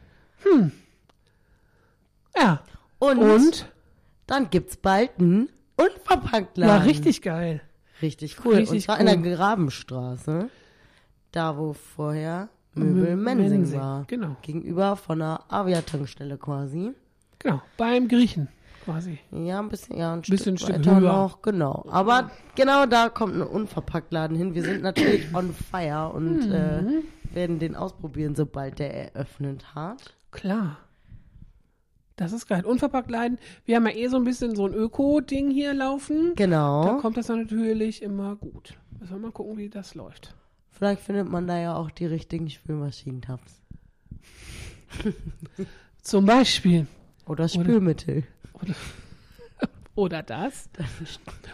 Ja. 2.37 2.61
Und, 2.99 3.17
Und? 3.17 3.71
Dann 4.31 4.49
gibt's 4.49 4.77
bald 4.77 5.11
einen 5.19 5.49
Unverpacktladen. 5.77 6.75
War 6.79 6.85
richtig 6.85 7.21
geil. 7.21 7.61
Richtig 8.01 8.37
cool. 8.45 8.55
Richtig 8.55 8.73
Und 8.75 8.81
zwar 8.81 8.99
cool. 8.99 9.07
in 9.07 9.23
der 9.23 9.35
Grabenstraße. 9.35 10.49
Da, 11.31 11.57
wo 11.57 11.73
vorher 11.73 12.49
Möbel 12.73 13.15
Mensing 13.15 13.49
Mensing, 13.61 13.79
war. 13.79 14.03
genau. 14.07 14.35
Gegenüber 14.41 14.95
von 14.95 15.21
einer 15.21 15.41
Avia-Tankstelle 15.49 16.37
quasi. 16.37 16.91
Genau. 17.39 17.61
Beim 17.77 18.07
Griechen 18.07 18.47
quasi. 18.85 19.19
Ja, 19.31 19.59
ein 19.59 19.69
bisschen, 19.69 19.97
ja, 19.97 20.13
ein 20.13 20.21
Bisschen 20.21 20.57
Stück 20.57 20.75
Stück 20.75 20.85
höher. 20.85 20.99
noch, 20.99 21.41
genau. 21.41 21.85
Aber 21.89 22.31
genau 22.55 22.85
da 22.87 23.09
kommt 23.09 23.35
ein 23.35 23.41
Unverpacktladen 23.43 24.35
hin. 24.35 24.55
Wir 24.55 24.63
sind 24.63 24.81
natürlich 24.81 25.33
on 25.35 25.53
fire 25.53 26.09
und 26.13 26.47
Mhm. 26.47 26.51
äh, 26.53 27.35
werden 27.35 27.59
den 27.59 27.75
ausprobieren, 27.75 28.35
sobald 28.35 28.79
der 28.79 29.13
eröffnet 29.15 29.75
hat. 29.75 30.13
Klar. 30.31 30.77
Das 32.15 32.33
ist 32.33 32.47
geil. 32.47 32.65
Unverpackt 32.65 33.09
leiden. 33.09 33.39
Wir 33.65 33.77
haben 33.77 33.87
ja 33.87 33.93
eh 33.95 34.07
so 34.07 34.17
ein 34.17 34.23
bisschen 34.23 34.55
so 34.55 34.65
ein 34.67 34.73
Öko-Ding 34.73 35.49
hier 35.49 35.73
laufen. 35.73 36.33
Da 36.35 36.43
Genau. 36.45 36.97
kommt 36.97 37.17
das 37.17 37.27
dann 37.27 37.41
natürlich 37.43 38.01
immer 38.01 38.35
gut. 38.35 38.77
Müssen 38.99 39.13
wir 39.13 39.19
mal 39.19 39.31
gucken, 39.31 39.57
wie 39.57 39.69
das 39.69 39.95
läuft. 39.95 40.35
Vielleicht 40.69 41.01
findet 41.01 41.29
man 41.29 41.47
da 41.47 41.59
ja 41.59 41.75
auch 41.75 41.89
die 41.91 42.05
richtigen 42.05 42.49
Spülmaschinentabs. 42.49 43.61
Zum 46.01 46.25
Beispiel. 46.25 46.87
Oder 47.27 47.47
Spülmittel. 47.47 48.23
Oder 49.95 50.23
das. 50.23 50.69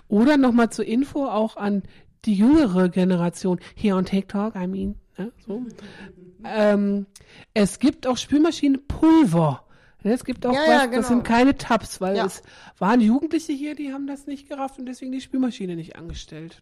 Oder 0.07 0.37
nochmal 0.37 0.69
zur 0.69 0.85
Info 0.85 1.25
auch 1.25 1.57
an 1.57 1.83
die 2.25 2.35
jüngere 2.35 2.89
Generation 2.89 3.59
hier 3.75 3.95
on 3.95 4.05
TikTok, 4.05 4.55
I 4.55 4.67
mean, 4.67 4.95
ne, 5.17 5.31
so. 5.45 5.65
ähm, 6.45 7.05
es 7.53 7.79
gibt 7.79 8.05
auch 8.07 8.17
Spülmaschinenpulver. 8.17 9.63
Ne, 10.07 10.13
Es 10.13 10.23
gibt 10.23 10.45
auch 10.45 10.53
Ja, 10.53 10.59
was, 10.61 10.67
ja, 10.67 10.81
das 10.87 10.91
genau. 10.91 11.07
sind 11.07 11.23
keine 11.23 11.57
Tabs, 11.57 11.99
weil 12.01 12.15
Ja. 12.17 12.25
es 12.25 12.41
waren 12.79 13.01
Jugendliche 13.01 13.51
hier, 13.53 13.75
die 13.75 13.91
haben 13.93 14.07
das 14.07 14.25
nicht 14.27 14.47
gerafft 14.47 14.79
und 14.79 14.85
deswegen 14.85 15.11
die 15.11 15.21
Spülmaschine 15.21 15.75
nicht 15.75 15.95
angestellt. 15.97 16.59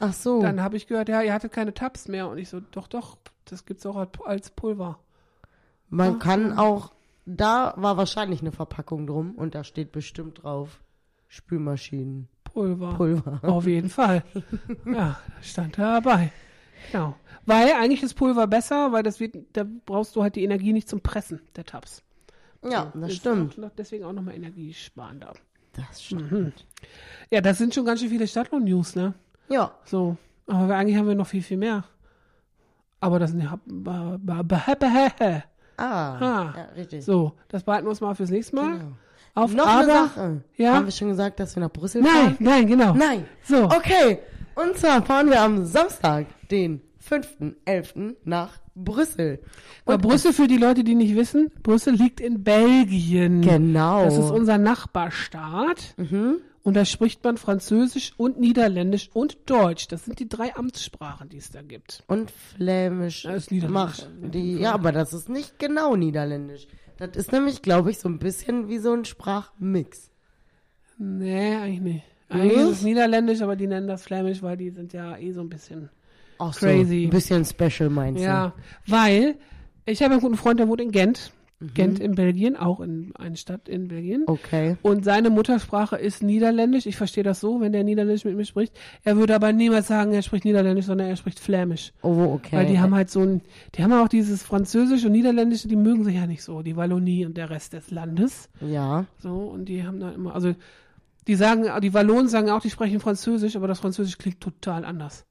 Ach 0.00 0.12
so. 0.12 0.40
Dann 0.42 0.62
habe 0.62 0.76
ich 0.76 0.86
gehört, 0.86 1.08
ja, 1.08 1.22
ihr 1.22 1.32
hattet 1.32 1.52
keine 1.52 1.74
Tabs 1.74 2.08
mehr 2.08 2.28
und 2.28 2.38
ich 2.38 2.48
so, 2.48 2.60
doch, 2.60 2.86
doch, 2.88 3.18
das 3.44 3.64
gibt's 3.66 3.84
auch 3.86 3.96
als- 4.24 4.50
Pulver. 4.50 4.98
Man 5.88 6.18
kann 6.18 6.58
auch, 6.58 6.92
da 7.26 7.74
war 7.76 7.96
wahrscheinlich 7.96 8.40
eine 8.40 8.52
Verpackung 8.52 9.06
drum 9.06 9.34
und 9.36 9.54
da 9.54 9.62
steht 9.64 9.92
bestimmt 9.92 10.42
drauf 10.42 10.80
Spülmaschinen. 11.28 12.28
Pulver. 12.44 12.94
Pulver. 12.94 13.40
Auf 13.42 13.66
jeden 13.66 13.90
Fall. 13.90 14.22
Ja, 14.86 15.18
stand 15.42 15.78
da 15.78 16.00
dabei. 16.00 16.32
Genau. 16.92 17.14
Weil 17.44 17.72
eigentlich 17.74 18.02
ist 18.02 18.14
Pulver 18.14 18.46
besser, 18.46 18.92
weil 18.92 19.02
das 19.02 19.20
wird, 19.20 19.36
da 19.52 19.64
brauchst 19.84 20.16
du 20.16 20.22
halt 20.22 20.36
die 20.36 20.44
Energie 20.44 20.72
nicht 20.72 20.88
zum 20.88 21.00
Pressen 21.00 21.40
der 21.56 21.64
Tabs. 21.64 22.02
Ja, 22.64 22.92
das 22.94 23.10
Ist 23.10 23.16
stimmt. 23.18 23.58
Auch 23.62 23.70
deswegen 23.76 24.04
auch 24.04 24.12
nochmal 24.12 24.34
energiesparender. 24.34 25.32
Das 25.74 26.02
stimmt. 26.02 26.32
Mhm. 26.32 26.52
Ja, 27.30 27.40
das 27.40 27.58
sind 27.58 27.74
schon 27.74 27.84
ganz 27.84 28.00
schön 28.00 28.08
viele 28.08 28.26
Stadtlohn-News, 28.26 28.94
ne? 28.96 29.14
Ja, 29.48 29.72
So. 29.84 30.16
Aber 30.48 30.76
eigentlich 30.76 30.96
haben 30.96 31.08
wir 31.08 31.14
noch 31.16 31.26
viel, 31.26 31.42
viel 31.42 31.56
mehr. 31.56 31.84
Aber 33.00 33.18
das 33.18 33.30
sind 33.32 33.40
ja. 33.42 33.58
ah, 35.76 35.78
Ah. 35.78 36.54
ja, 36.56 36.64
richtig. 36.76 37.04
So, 37.04 37.32
das 37.48 37.62
behalten 37.64 37.86
wir 37.86 37.90
uns 37.90 38.00
mal 38.00 38.14
fürs 38.14 38.30
nächste 38.30 38.54
Mal. 38.56 38.78
Genau. 38.78 38.92
Auf 39.34 39.54
Noch 39.54 39.66
aber, 39.66 39.80
eine 39.80 39.92
Sache. 39.92 40.44
Ja? 40.56 40.74
Haben 40.74 40.86
wir 40.86 40.92
schon 40.92 41.08
gesagt, 41.08 41.40
dass 41.40 41.54
wir 41.56 41.60
nach 41.62 41.70
Brüssel 41.70 42.00
Nein, 42.00 42.12
fahren? 42.12 42.36
nein, 42.40 42.66
genau. 42.66 42.94
Nein. 42.94 43.26
So. 43.42 43.64
Okay. 43.64 44.20
Und 44.54 44.76
zwar 44.78 45.02
fahren 45.02 45.28
wir 45.28 45.42
am 45.42 45.66
Samstag, 45.66 46.26
den 46.50 46.80
5.11. 47.06 48.14
nach 48.24 48.58
Brüssel. 48.76 49.40
Weil 49.84 49.98
Brüssel, 49.98 50.32
für 50.32 50.46
die 50.46 50.58
Leute, 50.58 50.84
die 50.84 50.94
nicht 50.94 51.16
wissen, 51.16 51.50
Brüssel 51.62 51.94
liegt 51.94 52.20
in 52.20 52.44
Belgien. 52.44 53.40
Genau. 53.40 54.04
Das 54.04 54.16
ist 54.16 54.30
unser 54.30 54.58
Nachbarstaat. 54.58 55.94
Und 56.62 56.74
da 56.74 56.84
spricht 56.84 57.22
man 57.24 57.36
Französisch 57.36 58.12
und 58.16 58.40
Niederländisch 58.40 59.10
und 59.12 59.38
Deutsch. 59.48 59.88
Das 59.88 60.04
sind 60.04 60.18
die 60.18 60.28
drei 60.28 60.54
Amtssprachen, 60.54 61.28
die 61.28 61.36
es 61.38 61.50
da 61.50 61.62
gibt. 61.62 62.02
Und 62.06 62.30
Flämisch. 62.30 63.22
Das 63.22 63.44
ist 63.44 63.50
Niederländisch. 63.50 64.06
Die, 64.32 64.56
ja, 64.58 64.72
aber 64.72 64.92
das 64.92 65.12
ist 65.12 65.28
nicht 65.28 65.58
genau 65.58 65.96
Niederländisch. 65.96 66.66
Das 66.98 67.10
ist 67.14 67.30
nämlich, 67.32 67.62
glaube 67.62 67.90
ich, 67.90 67.98
so 67.98 68.08
ein 68.08 68.18
bisschen 68.18 68.68
wie 68.68 68.78
so 68.78 68.92
ein 68.92 69.04
Sprachmix. 69.04 70.10
Nee, 70.98 71.54
eigentlich 71.54 71.80
nicht. 71.80 72.04
Eigentlich 72.28 72.58
ist 72.58 72.70
es 72.70 72.82
Niederländisch, 72.82 73.42
aber 73.42 73.54
die 73.54 73.68
nennen 73.68 73.86
das 73.86 74.02
Flämisch, 74.02 74.42
weil 74.42 74.56
die 74.56 74.70
sind 74.70 74.92
ja 74.92 75.16
eh 75.16 75.30
so 75.32 75.42
ein 75.42 75.48
bisschen. 75.48 75.90
Auch 76.38 76.54
Crazy. 76.54 77.02
so 77.02 77.06
ein 77.06 77.10
bisschen 77.10 77.44
special, 77.44 77.90
meinst 77.90 78.22
Ja, 78.22 78.52
weil 78.86 79.36
ich 79.84 80.02
habe 80.02 80.12
einen 80.12 80.20
guten 80.20 80.36
Freund, 80.36 80.58
der 80.58 80.68
wohnt 80.68 80.80
in 80.80 80.90
Gent. 80.90 81.32
Gent 81.72 82.00
in 82.00 82.14
Belgien, 82.14 82.54
auch 82.54 82.80
in 82.80 83.14
eine 83.16 83.38
Stadt 83.38 83.66
in 83.66 83.88
Belgien. 83.88 84.24
Okay. 84.26 84.76
Und 84.82 85.06
seine 85.06 85.30
Muttersprache 85.30 85.96
ist 85.96 86.22
Niederländisch. 86.22 86.84
Ich 86.84 86.96
verstehe 86.96 87.24
das 87.24 87.40
so, 87.40 87.62
wenn 87.62 87.72
der 87.72 87.82
Niederländisch 87.82 88.26
mit 88.26 88.36
mir 88.36 88.44
spricht. 88.44 88.74
Er 89.04 89.16
würde 89.16 89.34
aber 89.34 89.54
niemals 89.54 89.86
sagen, 89.86 90.12
er 90.12 90.20
spricht 90.20 90.44
Niederländisch, 90.44 90.84
sondern 90.84 91.08
er 91.08 91.16
spricht 91.16 91.40
Flämisch. 91.40 91.94
Oh, 92.02 92.34
okay. 92.34 92.56
Weil 92.56 92.66
die 92.66 92.78
haben 92.78 92.94
halt 92.94 93.08
so 93.08 93.20
ein, 93.20 93.40
die 93.74 93.82
haben 93.82 93.92
auch 93.94 94.08
dieses 94.08 94.42
Französische 94.42 95.06
und 95.06 95.12
Niederländische, 95.12 95.66
die 95.66 95.76
mögen 95.76 96.04
sich 96.04 96.16
ja 96.16 96.26
nicht 96.26 96.42
so, 96.42 96.60
die 96.60 96.76
Wallonie 96.76 97.24
und 97.24 97.38
der 97.38 97.48
Rest 97.48 97.72
des 97.72 97.90
Landes. 97.90 98.50
ja. 98.60 99.06
So, 99.18 99.30
und 99.30 99.64
die 99.64 99.82
haben 99.82 99.98
da 99.98 100.10
immer, 100.10 100.34
also 100.34 100.54
die 101.26 101.34
sagen, 101.36 101.64
die 101.80 101.94
Wallonen 101.94 102.28
sagen 102.28 102.50
auch, 102.50 102.60
die 102.60 102.70
sprechen 102.70 103.00
Französisch, 103.00 103.56
aber 103.56 103.66
das 103.66 103.80
Französisch 103.80 104.18
klingt 104.18 104.40
total 104.40 104.84
anders. 104.84 105.24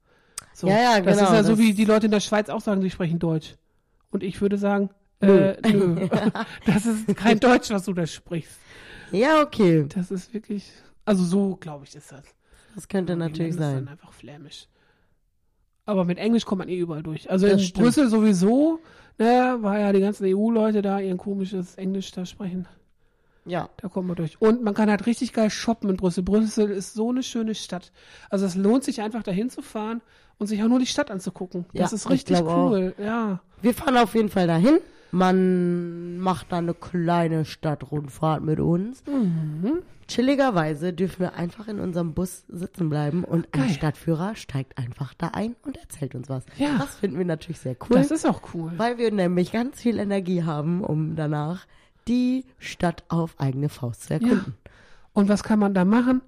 So, 0.56 0.68
Ja, 0.68 0.74
ja, 0.96 1.00
Das 1.02 1.16
genau, 1.18 1.28
ist 1.28 1.34
ja 1.36 1.42
so, 1.44 1.50
das- 1.50 1.58
wie 1.58 1.74
die 1.74 1.84
Leute 1.84 2.06
in 2.06 2.12
der 2.12 2.20
Schweiz 2.20 2.48
auch 2.48 2.62
sagen, 2.62 2.80
sie 2.80 2.88
sprechen 2.90 3.18
Deutsch. 3.18 3.56
Und 4.10 4.22
ich 4.22 4.40
würde 4.40 4.56
sagen, 4.56 4.88
äh, 5.20 5.54
nö. 5.70 6.08
das 6.66 6.86
ist 6.86 7.14
kein 7.14 7.38
Deutsch, 7.40 7.68
was 7.70 7.84
du 7.84 7.92
da 7.92 8.06
sprichst. 8.06 8.56
Ja, 9.12 9.42
okay. 9.42 9.84
Das 9.94 10.10
ist 10.10 10.32
wirklich, 10.32 10.70
also 11.04 11.24
so, 11.24 11.56
glaube 11.56 11.84
ich, 11.86 11.94
ist 11.94 12.10
das. 12.10 12.22
Das 12.74 12.88
könnte 12.88 13.12
Die 13.12 13.18
natürlich 13.18 13.54
nennen 13.54 13.60
es 13.60 13.66
sein. 13.66 13.84
dann 13.84 13.88
einfach 13.88 14.12
flämisch. 14.12 14.66
Aber 15.84 16.04
mit 16.06 16.16
Englisch 16.18 16.44
kommt 16.46 16.60
man 16.60 16.68
eh 16.68 16.78
überall 16.78 17.02
durch. 17.02 17.30
Also 17.30 17.46
Das 17.46 17.60
in 17.60 17.66
stimmt. 17.66 17.84
Brüssel 17.84 18.08
sowieso, 18.08 18.80
ne, 19.18 19.58
weil 19.60 19.80
ja 19.82 19.92
die 19.92 20.00
ganzen 20.00 20.24
EU-Leute 20.26 20.80
da 20.82 20.98
ihren 21.00 21.18
komisches 21.18 21.74
Englisch 21.76 22.10
da 22.12 22.24
sprechen. 22.26 22.66
Ja. 23.44 23.68
Da 23.76 23.88
kommt 23.88 24.08
man 24.08 24.16
durch. 24.16 24.40
Und 24.40 24.62
man 24.64 24.74
kann 24.74 24.90
halt 24.90 25.06
richtig 25.06 25.32
geil 25.32 25.50
shoppen 25.50 25.88
in 25.90 25.96
Brüssel. 25.96 26.24
Brüssel 26.24 26.70
ist 26.70 26.94
so 26.94 27.10
eine 27.10 27.22
schöne 27.22 27.54
Stadt. 27.54 27.92
Also 28.30 28.44
es 28.46 28.56
lohnt 28.56 28.82
sich 28.82 29.00
einfach 29.02 29.22
dahin 29.22 29.50
zu 29.50 29.62
fahren 29.62 30.00
und 30.38 30.46
sich 30.46 30.62
auch 30.62 30.68
nur 30.68 30.78
die 30.78 30.86
Stadt 30.86 31.10
anzugucken. 31.10 31.64
Das 31.72 31.90
Ja, 31.92 31.96
ist 31.96 32.04
ich 32.06 32.10
richtig 32.10 32.36
glaub 32.38 32.48
auch. 32.48 32.70
cool. 32.70 32.94
Ja. 32.98 33.40
Wir 33.62 33.74
fahren 33.74 33.96
auf 33.96 34.14
jeden 34.14 34.28
Fall 34.28 34.46
dahin. 34.46 34.78
Man 35.12 36.18
macht 36.18 36.52
dann 36.52 36.64
eine 36.64 36.74
kleine 36.74 37.44
Stadtrundfahrt 37.44 38.42
mit 38.42 38.60
uns. 38.60 39.02
Mhm. 39.06 39.82
Chilligerweise 40.08 40.92
dürfen 40.92 41.20
wir 41.20 41.34
einfach 41.34 41.66
in 41.68 41.80
unserem 41.80 42.14
Bus 42.14 42.44
sitzen 42.48 42.88
bleiben 42.90 43.24
und 43.24 43.48
ein 43.52 43.60
Geil. 43.62 43.70
Stadtführer 43.70 44.36
steigt 44.36 44.78
einfach 44.78 45.14
da 45.14 45.28
ein 45.28 45.56
und 45.64 45.76
erzählt 45.78 46.14
uns 46.14 46.28
was. 46.28 46.44
Ja. 46.58 46.76
Das 46.78 46.96
finden 46.96 47.18
wir 47.18 47.24
natürlich 47.24 47.58
sehr 47.58 47.76
cool, 47.88 47.96
Das 47.96 48.10
ist 48.10 48.24
auch 48.24 48.42
cool. 48.54 48.72
weil 48.76 48.98
wir 48.98 49.10
nämlich 49.10 49.50
ganz 49.52 49.80
viel 49.80 49.98
Energie 49.98 50.44
haben, 50.44 50.82
um 50.84 51.16
danach 51.16 51.66
die 52.06 52.44
Stadt 52.58 53.02
auf 53.08 53.34
eigene 53.38 53.68
Faust 53.68 54.04
zu 54.04 54.14
erkunden. 54.14 54.54
Und 55.12 55.28
was 55.28 55.42
kann 55.42 55.58
man 55.58 55.74
da 55.74 55.84
machen? 55.84 56.20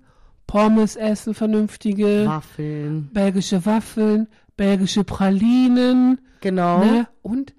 Pommes 0.49 0.97
essen, 0.97 1.35
vernünftige, 1.35 2.27
Waffeln, 2.27 3.11
belgische 3.13 3.65
Waffeln, 3.67 4.29
belgische 4.57 5.05
Pralinen, 5.05 6.21
genau. 6.41 6.85
ne? 6.85 7.07
Und 7.23 7.55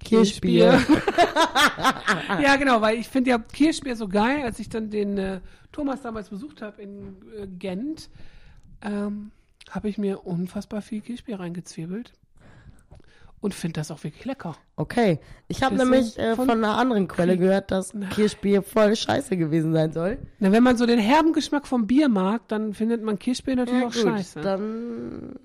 Kirschbier. 0.00 0.80
ja, 2.42 2.56
genau, 2.56 2.80
weil 2.80 2.98
ich 2.98 3.08
finde 3.08 3.30
ja 3.30 3.38
Kirschbier 3.38 3.94
so 3.94 4.08
geil, 4.08 4.42
als 4.42 4.58
ich 4.58 4.68
dann 4.68 4.90
den 4.90 5.18
äh, 5.18 5.40
Thomas 5.70 6.02
damals 6.02 6.30
besucht 6.30 6.62
habe 6.62 6.82
in 6.82 7.16
äh, 7.36 7.46
Gent, 7.46 8.10
ähm, 8.82 9.30
habe 9.70 9.88
ich 9.88 9.98
mir 9.98 10.26
unfassbar 10.26 10.82
viel 10.82 11.00
Kirschbier 11.00 11.38
reingezwiebelt 11.38 12.12
und 13.40 13.54
finde 13.54 13.80
das 13.80 13.90
auch 13.90 14.02
wirklich 14.04 14.24
lecker. 14.24 14.56
Okay, 14.76 15.20
ich 15.48 15.62
habe 15.62 15.76
nämlich 15.76 16.18
äh, 16.18 16.34
von- 16.36 16.46
von 16.48 16.64
einer 16.64 16.76
anderen 16.76 17.06
Quelle 17.08 17.36
gehört, 17.38 17.70
dass 17.70 17.92
Kirschbier 18.10 18.62
voll 18.62 18.96
scheiße 18.96 19.36
gewesen 19.36 19.72
sein 19.72 19.92
soll. 19.92 20.18
Na, 20.40 20.50
wenn 20.52 20.62
man 20.62 20.76
so 20.76 20.86
den 20.86 20.98
herben 20.98 21.32
Geschmack 21.32 21.66
vom 21.66 21.86
Bier 21.86 22.08
mag, 22.08 22.46
dann 22.48 22.74
findet 22.74 23.02
man 23.02 23.18
Kirschbier 23.18 23.56
natürlich 23.56 23.84
auch 23.84 23.92
scheiße. 23.92 24.40
dann 24.40 25.36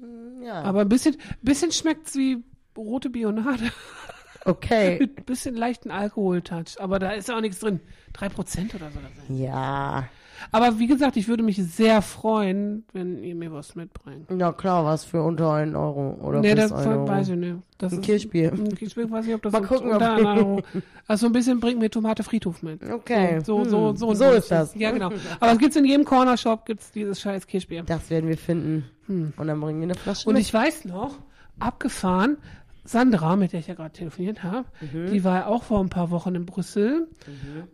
ja. 0.43 0.61
Aber 0.63 0.81
ein 0.81 0.89
bisschen, 0.89 1.15
bisschen 1.41 1.71
schmeckt's 1.71 2.15
wie 2.15 2.43
rote 2.77 3.09
Bionade. 3.09 3.71
okay. 4.45 4.97
Mit 4.99 5.19
ein 5.19 5.23
bisschen 5.25 5.55
leichten 5.55 5.91
Alkoholtouch. 5.91 6.79
Aber 6.79 6.99
da 6.99 7.11
ist 7.11 7.29
ja 7.29 7.37
auch 7.37 7.41
nichts 7.41 7.59
drin. 7.59 7.79
Drei 8.13 8.29
Prozent 8.29 8.75
oder 8.75 8.89
so. 8.91 9.33
Ja, 9.33 10.05
Aber 10.51 10.79
wie 10.79 10.87
gesagt, 10.87 11.17
ich 11.17 11.27
würde 11.27 11.43
mich 11.43 11.57
sehr 11.57 12.01
freuen, 12.01 12.83
wenn 12.93 13.23
ihr 13.23 13.35
mir 13.35 13.51
was 13.53 13.75
mitbringt. 13.75 14.25
na 14.29 14.51
klar, 14.51 14.85
was 14.85 15.03
für 15.05 15.21
unter 15.23 15.51
einen 15.53 15.75
Euro 15.75 16.17
oder 16.21 16.39
Nee, 16.41 16.53
bis 16.55 16.69
das 16.69 16.73
ein 16.73 16.87
Euro. 16.93 17.07
weiß 17.07 17.29
ich 17.29 17.35
nicht. 17.37 17.55
Das 17.77 17.91
Ein 17.93 17.99
ist- 17.99 18.05
Kirschbier. 18.05 18.51
Ein 18.53 18.75
Kirschbier, 18.75 19.09
weiß 19.11 19.25
nicht, 19.25 19.35
ob 19.35 19.41
das 19.41 19.53
Mal 19.53 19.61
so 19.63 19.67
gucken, 19.67 19.87
ob- 19.89 19.93
unter 19.95 20.13
einen 20.13 20.25
Euro. 20.25 20.61
Also 21.07 21.25
ein 21.25 21.33
bisschen 21.33 21.59
bringt 21.59 21.79
mir 21.79 21.89
Tomate 21.91 22.23
Friedhof 22.23 22.63
mit. 22.63 22.81
Okay. 22.89 23.39
So, 23.43 23.65
so, 23.65 23.89
Hm. 23.89 23.97
so, 23.97 24.13
So 24.13 24.31
ist 24.31 24.49
das. 24.49 24.73
Ja, 24.75 24.91
genau. 24.91 25.09
Aber 25.41 25.51
es 25.51 25.57
gibt's 25.57 25.75
in 25.75 25.83
jedem 25.83 26.05
Cornershop, 26.05 26.65
gibt's 26.65 26.91
dieses 26.91 27.19
scheiß 27.19 27.45
Kirschbier. 27.45 27.83
Das 27.83 28.09
werden 28.09 28.29
wir 28.29 28.37
finden. 28.37 28.85
Und 29.07 29.33
dann 29.47 29.59
bringen 29.59 29.79
wir 29.81 29.87
eine 29.87 29.95
Flasche 29.95 30.27
Und 30.29 30.35
mit. 30.35 30.43
ich 30.43 30.53
weiß 30.53 30.85
noch, 30.85 31.17
abgefahren, 31.59 32.37
Sandra, 32.85 33.35
mit 33.35 33.53
der 33.53 33.59
ich 33.61 33.67
ja 33.67 33.75
gerade 33.75 33.93
telefoniert 33.93 34.43
habe, 34.43 34.65
Mhm. 34.81 35.07
die 35.11 35.23
war 35.23 35.35
ja 35.39 35.45
auch 35.47 35.63
vor 35.63 35.79
ein 35.79 35.89
paar 35.89 36.11
Wochen 36.11 36.35
in 36.35 36.45
Brüssel. 36.45 37.07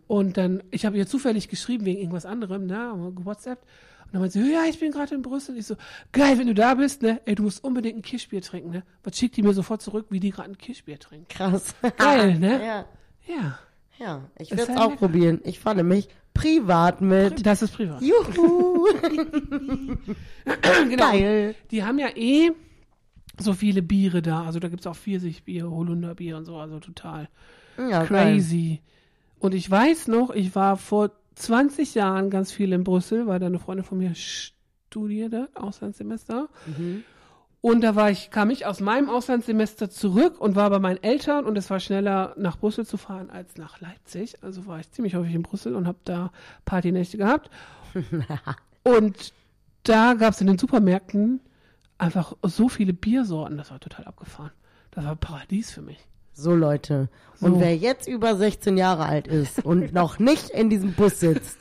Und 0.06 0.36
dann, 0.36 0.62
ich 0.70 0.86
habe 0.86 0.96
ihr 0.96 1.06
zufällig 1.06 1.48
geschrieben 1.48 1.84
wegen 1.84 1.98
irgendwas 1.98 2.26
anderem, 2.26 2.66
ne, 2.66 2.92
WhatsApp. 3.24 3.60
Und 4.06 4.14
dann 4.14 4.20
meinte 4.22 4.40
sie, 4.42 4.52
ja, 4.52 4.64
ich 4.68 4.78
bin 4.80 4.90
gerade 4.92 5.14
in 5.14 5.22
Brüssel. 5.22 5.56
Ich 5.56 5.66
so, 5.66 5.76
geil, 6.12 6.38
wenn 6.38 6.46
du 6.46 6.54
da 6.54 6.74
bist, 6.74 7.02
ne, 7.02 7.20
ey, 7.26 7.34
du 7.34 7.42
musst 7.44 7.62
unbedingt 7.62 7.98
ein 7.98 8.02
Kirschbier 8.02 8.40
trinken, 8.42 8.70
ne. 8.70 8.82
Was 9.04 9.16
schickt 9.18 9.36
die 9.36 9.42
mir 9.42 9.52
sofort 9.52 9.82
zurück, 9.82 10.06
wie 10.10 10.20
die 10.20 10.30
gerade 10.30 10.50
ein 10.50 10.58
Kirschbier 10.58 10.98
trinkt. 10.98 11.28
Krass. 11.30 11.74
Geil, 11.96 12.38
ne? 12.38 12.60
Ja. 12.64 12.84
Ja, 13.26 13.58
Ja, 13.98 14.22
ich 14.38 14.50
Ist 14.50 14.58
werde 14.58 14.62
es 14.62 14.68
halt 14.70 14.78
auch 14.78 14.90
lecker. 14.92 14.96
probieren. 15.06 15.40
Ich 15.44 15.60
fahre 15.60 15.76
nämlich 15.76 16.08
privat 16.34 17.00
mit. 17.02 17.44
das 17.44 17.62
ist 17.62 17.72
privat. 17.74 18.00
Juhu. 18.02 18.86
genau. 20.88 21.10
Geil. 21.12 21.54
Die 21.70 21.84
haben 21.84 21.98
ja 21.98 22.08
eh 22.16 22.50
so 23.42 23.52
viele 23.52 23.82
Biere 23.82 24.22
da. 24.22 24.44
Also 24.44 24.58
da 24.58 24.68
gibt's 24.68 24.86
auch 24.86 24.96
Pfirsichbier, 24.96 25.70
Holunderbier 25.70 26.36
und 26.36 26.44
so, 26.44 26.56
also 26.56 26.80
total. 26.80 27.28
Ja, 27.76 28.04
geil. 28.04 28.34
crazy. 28.34 28.80
Und 29.38 29.54
ich 29.54 29.70
weiß 29.70 30.08
noch, 30.08 30.30
ich 30.30 30.54
war 30.54 30.76
vor 30.76 31.12
20 31.36 31.94
Jahren 31.94 32.30
ganz 32.30 32.52
viel 32.52 32.72
in 32.72 32.84
Brüssel, 32.84 33.26
weil 33.26 33.38
da 33.38 33.46
eine 33.46 33.58
Freundin 33.58 33.84
von 33.84 33.98
mir 33.98 34.14
studierte, 34.14 35.48
Auslandssemester. 35.54 36.48
Mhm. 36.66 37.04
Und 37.62 37.82
da 37.82 37.94
war 37.94 38.10
ich, 38.10 38.30
kam 38.30 38.48
ich 38.50 38.64
aus 38.64 38.80
meinem 38.80 39.10
Auslandssemester 39.10 39.90
zurück 39.90 40.40
und 40.40 40.56
war 40.56 40.70
bei 40.70 40.78
meinen 40.78 41.02
Eltern 41.02 41.44
und 41.44 41.58
es 41.58 41.68
war 41.68 41.78
schneller 41.78 42.34
nach 42.38 42.58
Brüssel 42.58 42.86
zu 42.86 42.96
fahren 42.96 43.28
als 43.30 43.56
nach 43.56 43.80
Leipzig. 43.80 44.42
Also 44.42 44.66
war 44.66 44.80
ich 44.80 44.90
ziemlich 44.90 45.14
häufig 45.14 45.34
in 45.34 45.42
Brüssel 45.42 45.74
und 45.74 45.86
habe 45.86 45.98
da 46.04 46.32
Partynächte 46.64 47.18
gehabt. 47.18 47.50
und 48.82 49.34
da 49.82 50.14
gab 50.14 50.32
es 50.32 50.40
in 50.40 50.46
den 50.46 50.58
Supermärkten 50.58 51.40
einfach 52.00 52.34
so 52.42 52.68
viele 52.68 52.92
Biersorten, 52.92 53.56
das 53.58 53.70
war 53.70 53.80
total 53.80 54.04
abgefahren. 54.06 54.50
Das 54.92 55.04
war 55.04 55.16
Paradies 55.16 55.70
für 55.70 55.82
mich. 55.82 55.98
So, 56.32 56.54
Leute. 56.54 57.08
Und 57.40 57.54
So. 57.54 57.60
wer 57.60 57.76
jetzt 57.76 58.08
über 58.08 58.34
16 58.36 58.76
Jahre 58.76 59.04
alt 59.06 59.26
ist 59.26 59.64
und 59.64 59.92
noch 59.92 60.18
nicht 60.18 60.50
in 60.50 60.70
diesem 60.70 60.92
Bus 60.94 61.20
sitzt, 61.20 61.58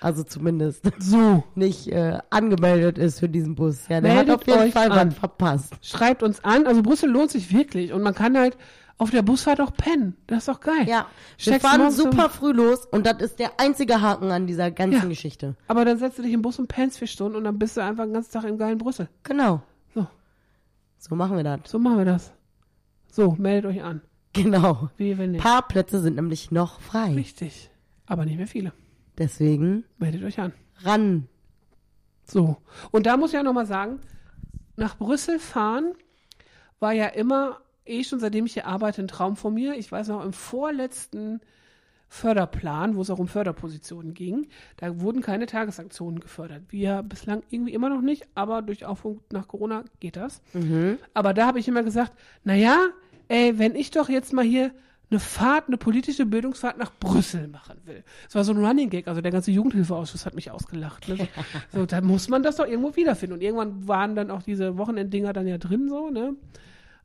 also 0.00 0.22
zumindest 0.22 0.84
So. 0.98 1.42
nicht 1.54 1.88
äh, 1.88 2.18
angemeldet 2.30 2.96
ist 2.98 3.20
für 3.20 3.28
diesen 3.28 3.54
Bus, 3.54 3.88
ja, 3.88 4.00
der 4.00 4.14
Meldet 4.14 4.28
hat 4.34 4.40
auf 4.40 4.46
jeden 4.46 4.72
Fall 4.72 4.90
was 4.90 5.14
verpasst. 5.14 5.74
schreibt 5.82 6.22
uns 6.22 6.42
an. 6.44 6.66
Also 6.66 6.82
Brüssel 6.82 7.10
lohnt 7.10 7.30
sich 7.30 7.52
wirklich 7.52 7.92
und 7.92 8.02
man 8.02 8.14
kann 8.14 8.36
halt 8.38 8.56
auf 8.98 9.10
der 9.10 9.22
Busfahrt 9.22 9.60
auch 9.62 9.72
pennen. 9.72 10.14
Das 10.26 10.38
ist 10.40 10.48
doch 10.48 10.60
geil. 10.60 10.86
Ja, 10.86 11.06
wir 11.38 11.58
fahren 11.58 11.90
super 11.90 12.28
früh 12.28 12.52
los 12.52 12.84
und 12.86 13.06
das 13.06 13.20
ist 13.22 13.38
der 13.38 13.52
einzige 13.58 14.00
Haken 14.02 14.30
an 14.30 14.46
dieser 14.46 14.70
ganzen 14.70 15.02
Ja. 15.02 15.08
Geschichte. 15.08 15.56
Aber 15.68 15.84
dann 15.86 15.98
setzt 15.98 16.18
du 16.18 16.22
dich 16.22 16.32
im 16.34 16.42
Bus 16.42 16.58
und 16.58 16.68
pennst 16.68 16.98
vier 16.98 17.08
Stunden 17.08 17.36
und 17.36 17.44
dann 17.44 17.58
bist 17.58 17.76
du 17.78 17.82
einfach 17.82 18.04
den 18.04 18.12
ganzen 18.12 18.30
Tag 18.32 18.44
im 18.44 18.58
geilen 18.58 18.76
Brüssel. 18.78 19.08
Genau. 19.22 19.62
So. 21.00 21.14
Machen 21.14 21.36
wir 21.36 21.44
das. 21.44 21.60
So 21.64 21.78
machen 21.78 21.98
wir 21.98 22.04
das. 22.04 22.32
So, 23.10 23.32
meldet 23.32 23.70
euch 23.70 23.82
an. 23.82 24.02
Genau. 24.34 24.90
Wie 24.98 25.16
wenn 25.18 25.32
nicht. 25.32 25.42
Parkplätze 25.42 25.98
sind 26.00 26.16
nämlich 26.16 26.50
noch 26.50 26.78
frei. 26.80 27.14
Richtig. 27.14 27.70
Aber 28.06 28.24
nicht 28.26 28.36
mehr 28.36 28.46
viele. 28.46 28.72
Deswegen 29.18 29.84
Meldet 29.98 30.22
euch 30.22 30.38
an. 30.38 30.52
ran. 30.84 31.26
So. 32.24 32.58
Und 32.90 33.06
da 33.06 33.16
muss 33.16 33.32
ich 33.32 33.38
auch 33.38 33.44
nochmal 33.44 33.66
sagen, 33.66 33.98
nach 34.76 34.96
Brüssel 34.98 35.38
fahren 35.38 35.94
war 36.78 36.92
ja 36.92 37.06
immer, 37.06 37.60
eh 37.86 38.04
schon 38.04 38.20
seitdem 38.20 38.46
ich 38.46 38.52
hier 38.52 38.66
arbeite, 38.66 39.02
ein 39.02 39.08
Traum 39.08 39.36
von 39.36 39.54
mir. 39.54 39.74
Ich 39.74 39.90
weiß 39.90 40.08
noch, 40.08 40.24
im 40.24 40.32
vorletzten 40.32 41.40
Förderplan, 42.12 42.96
wo 42.96 43.02
es 43.02 43.08
auch 43.10 43.20
um 43.20 43.28
Förderpositionen 43.28 44.14
ging, 44.14 44.48
da 44.76 45.00
wurden 45.00 45.22
keine 45.22 45.46
Tagesaktionen 45.46 46.18
gefördert. 46.18 46.62
Wir 46.68 47.04
bislang 47.04 47.44
irgendwie 47.50 47.72
immer 47.72 47.88
noch 47.88 48.00
nicht, 48.00 48.26
aber 48.34 48.62
durch 48.62 48.84
Aufruf 48.84 49.18
nach 49.32 49.46
Corona 49.46 49.84
geht 50.00 50.16
das. 50.16 50.42
Aber 51.14 51.32
da 51.34 51.46
habe 51.46 51.60
ich 51.60 51.68
immer 51.68 51.84
gesagt, 51.84 52.12
naja, 52.42 52.76
ey, 53.28 53.58
wenn 53.60 53.76
ich 53.76 53.92
doch 53.92 54.08
jetzt 54.08 54.32
mal 54.32 54.44
hier 54.44 54.72
eine 55.08 55.20
Fahrt, 55.20 55.68
eine 55.68 55.76
politische 55.76 56.26
Bildungsfahrt 56.26 56.78
nach 56.78 56.92
Brüssel 56.98 57.46
machen 57.46 57.76
will. 57.84 58.02
Das 58.24 58.34
war 58.34 58.44
so 58.44 58.52
ein 58.52 58.64
Running 58.64 58.90
Gag, 58.90 59.06
also 59.06 59.20
der 59.20 59.32
ganze 59.32 59.52
Jugendhilfeausschuss 59.52 60.26
hat 60.26 60.34
mich 60.34 60.50
ausgelacht. 60.50 61.08
Ne? 61.08 61.28
So, 61.72 61.86
da 61.86 62.00
muss 62.00 62.28
man 62.28 62.42
das 62.42 62.56
doch 62.56 62.66
irgendwo 62.66 62.96
wiederfinden. 62.96 63.34
Und 63.34 63.42
irgendwann 63.42 63.86
waren 63.86 64.16
dann 64.16 64.32
auch 64.32 64.42
diese 64.42 64.76
Wochenenddinger 64.78 65.32
dann 65.32 65.46
ja 65.46 65.58
drin 65.58 65.88
so, 65.88 66.10
ne? 66.10 66.34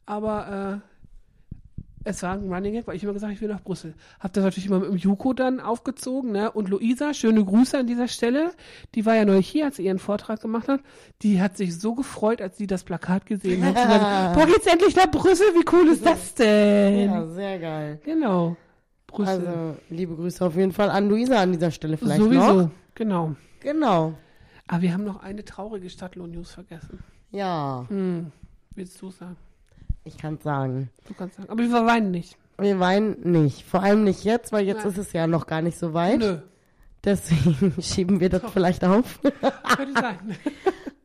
Aber 0.07 0.81
äh, 0.83 0.94
es 2.05 2.23
war 2.23 2.33
ein 2.33 2.47
Running 2.53 2.73
Gag, 2.73 2.87
weil 2.87 2.95
ich 2.95 3.03
immer 3.03 3.13
gesagt 3.13 3.29
habe, 3.29 3.33
ich 3.33 3.41
will 3.41 3.49
nach 3.49 3.61
Brüssel. 3.63 3.95
Hab 4.19 4.31
das 4.33 4.43
natürlich 4.43 4.67
immer 4.67 4.79
mit 4.79 4.89
dem 4.89 4.97
Juko 4.97 5.33
dann 5.33 5.59
aufgezogen, 5.59 6.31
ne? 6.31 6.51
Und 6.51 6.69
Luisa, 6.69 7.13
schöne 7.13 7.43
Grüße 7.43 7.77
an 7.79 7.87
dieser 7.87 8.07
Stelle. 8.07 8.51
Die 8.93 9.05
war 9.05 9.15
ja 9.15 9.25
neu 9.25 9.41
hier, 9.41 9.65
als 9.65 9.77
sie 9.77 9.85
ihren 9.85 9.99
Vortrag 9.99 10.39
gemacht 10.39 10.67
hat. 10.67 10.81
Die 11.23 11.41
hat 11.41 11.57
sich 11.57 11.77
so 11.77 11.95
gefreut, 11.95 12.41
als 12.41 12.57
sie 12.57 12.67
das 12.67 12.83
Plakat 12.83 13.25
gesehen 13.25 13.65
hat. 13.65 13.75
Sie 13.75 13.83
sagt, 13.83 14.33
boah, 14.35 14.45
geht's 14.45 14.67
endlich 14.67 14.95
nach 14.95 15.09
Brüssel? 15.09 15.47
Wie 15.55 15.65
cool 15.75 15.87
ist 15.89 16.05
das 16.05 16.35
denn? 16.35 17.09
Ja, 17.11 17.25
sehr 17.27 17.59
geil. 17.59 17.99
Genau. 18.05 18.55
Brüssel. 19.07 19.47
Also, 19.47 19.77
liebe 19.89 20.15
Grüße 20.15 20.45
auf 20.45 20.55
jeden 20.55 20.71
Fall 20.73 20.89
an 20.91 21.09
Luisa 21.09 21.41
an 21.41 21.51
dieser 21.53 21.71
Stelle 21.71 21.97
vielleicht 21.97 22.21
Sowieso, 22.21 22.53
noch. 22.61 22.69
genau. 22.93 23.35
Genau. 23.61 24.13
Aber 24.67 24.81
wir 24.81 24.93
haben 24.93 25.03
noch 25.03 25.23
eine 25.23 25.43
traurige 25.43 25.89
Stadtlohn-News 25.89 26.51
vergessen. 26.51 26.99
Ja, 27.31 27.85
Hm. 27.89 28.31
Willst 28.75 29.01
du 29.01 29.09
sagen? 29.09 29.37
Ich 30.05 30.17
kann 30.17 30.37
sagen. 30.39 30.89
Du 31.07 31.13
kannst 31.13 31.35
sagen. 31.37 31.49
Aber 31.49 31.61
wir 31.61 31.85
weinen 31.85 32.11
nicht. 32.11 32.37
Wir 32.57 32.79
weinen 32.79 33.17
nicht. 33.31 33.63
Vor 33.65 33.83
allem 33.83 34.03
nicht 34.05 34.23
jetzt, 34.23 34.51
weil 34.53 34.65
jetzt 34.65 34.79
Nein. 34.85 34.87
ist 34.93 34.97
es 34.97 35.13
ja 35.13 35.27
noch 35.27 35.45
gar 35.47 35.61
nicht 35.61 35.77
so 35.77 35.93
weit. 35.93 36.19
Nö. 36.19 36.37
Deswegen 37.03 37.73
schieben 37.81 38.19
wir 38.19 38.29
das 38.29 38.41
vielleicht 38.53 38.83
auf. 38.85 39.19
Könnte 39.75 40.01
sein. 40.01 40.37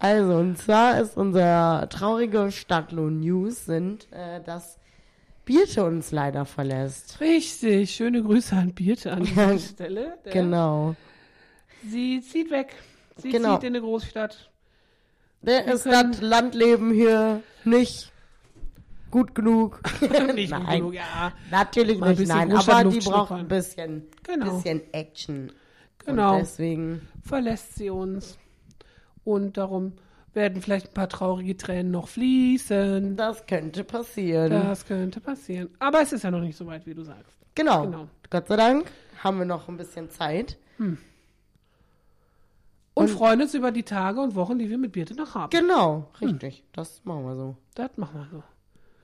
Also, 0.03 0.37
und 0.37 0.57
zwar 0.57 0.99
ist 0.99 1.19
unser 1.19 1.87
traurige 1.91 2.51
Stadtlohn-News 2.51 3.67
sind, 3.67 4.11
äh, 4.13 4.41
dass 4.43 4.79
Birte 5.45 5.85
uns 5.85 6.11
leider 6.11 6.47
verlässt. 6.47 7.21
Richtig. 7.21 7.91
Schöne 7.91 8.23
Grüße 8.23 8.57
an 8.57 8.73
Birte 8.73 9.13
an 9.13 9.25
dieser 9.25 9.59
Stelle. 9.59 10.17
Genau. 10.25 10.95
Sie 11.87 12.23
zieht 12.23 12.51
weg. 12.51 12.75
Sie 13.17 13.29
Genau. 13.29 13.57
zieht 13.57 13.65
in 13.65 13.75
eine 13.75 13.83
Großstadt. 13.83 14.51
Der 15.43 15.67
ist 15.67 15.85
das 15.85 16.21
Landleben 16.23 16.93
hier 16.93 17.43
nicht 17.65 18.10
gut 19.11 19.35
genug. 19.35 19.81
Nicht 20.01 20.53
gut 20.53 20.62
Nein, 20.64 20.79
genug, 20.81 20.94
ja. 20.94 21.33
natürlich 21.51 21.99
Mal 21.99 22.11
nicht, 22.14 22.27
nein. 22.29 22.49
Aber 22.51 22.55
Großstadtluft 22.57 22.96
die 23.07 23.09
braucht 23.11 23.33
ein 23.33 23.49
bisschen, 23.49 24.07
Genau. 24.23 24.55
bisschen 24.57 24.83
Action. 24.92 25.53
Genau. 26.05 26.33
Und 26.35 26.38
deswegen, 26.40 27.09
Verlässt 27.23 27.75
sie 27.77 27.90
uns. 27.90 28.38
Und 29.25 29.57
darum 29.57 29.92
werden 30.33 30.62
vielleicht 30.62 30.88
ein 30.88 30.94
paar 30.94 31.09
traurige 31.09 31.57
Tränen 31.57 31.90
noch 31.92 32.09
fließen. 32.09 33.16
das 33.16 33.46
könnte 33.46 33.85
passieren. 33.85 34.51
Das 34.51 34.87
könnte 34.87 35.20
passieren. 35.20 35.68
Aber 35.79 36.01
es 36.03 36.12
ist 36.12 36.23
ja 36.25 36.31
noch 36.31 36.40
nicht 36.40 36.57
so 36.57 36.66
weit, 36.66 36.87
wie 36.87 36.94
du 36.94 37.03
sagst. 37.05 37.33
Genau. 37.55 37.83
Genau. 37.83 38.09
Gott 38.31 38.46
sei 38.49 38.57
Dank 38.57 38.90
haben 39.23 39.38
wir 39.38 39.44
noch 39.44 39.68
ein 39.68 39.77
bisschen 39.77 40.09
Zeit. 40.11 40.57
Und, 40.79 40.99
Und- 42.94 43.09
freuen 43.09 43.42
uns 43.42 43.55
über 43.55 43.70
die 43.70 43.83
Tage 43.83 44.20
und 44.20 44.35
Wochen, 44.35 44.59
die 44.59 44.68
wir 44.70 44.79
mit 44.79 44.92
Birte 44.92 45.14
noch 45.14 45.35
haben. 45.35 45.51
Genau, 45.51 46.09
Hm. 46.18 46.29
richtig. 46.31 46.64
Das 46.73 47.03
machen 47.05 47.25
wir 47.25 47.37
so. 47.37 47.57
Das 47.75 47.96
machen 47.96 48.20
wir 48.20 48.29
so. 48.31 48.42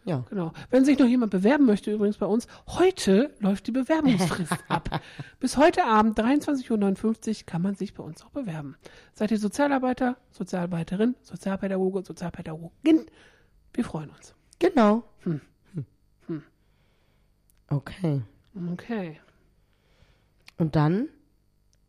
Ja. 0.07 0.25
Genau. 0.31 0.53
Wenn 0.71 0.85
sich 0.85 0.99
noch 0.99 1.07
jemand 1.07 1.33
bewerben 1.33 1.67
möchte, 1.67 1.93
übrigens 1.93 2.17
bei 2.17 2.27
uns, 2.27 2.47
heute 2.69 3.35
läuft 3.41 3.67
die 3.67 3.73
Bewerbungsfrist 3.73 4.53
ab. 4.69 5.01
Bis 5.41 5.57
heute 5.57 5.85
Abend, 5.85 6.19
23.59 6.19 7.41
Uhr, 7.41 7.47
kann 7.47 7.61
man 7.61 7.75
sich 7.75 7.93
bei 7.93 8.03
uns 8.05 8.25
auch 8.25 8.31
bewerben. 8.31 8.77
Seid 9.15 9.33
ihr 9.33 9.39
Sozialarbeiter, 9.39 10.17
Sozialarbeiterin, 10.31 11.17
Sozialpädagoge, 11.23 12.03
Sozialpädagogin? 12.05 13.07
Wir 13.75 13.85
freuen 13.85 14.11
uns. 14.11 14.35
Genau. 14.61 15.03
Hm. 15.25 15.41
Okay. 17.69 18.23
Okay. 18.73 19.19
Und 20.57 20.77
dann 20.77 21.09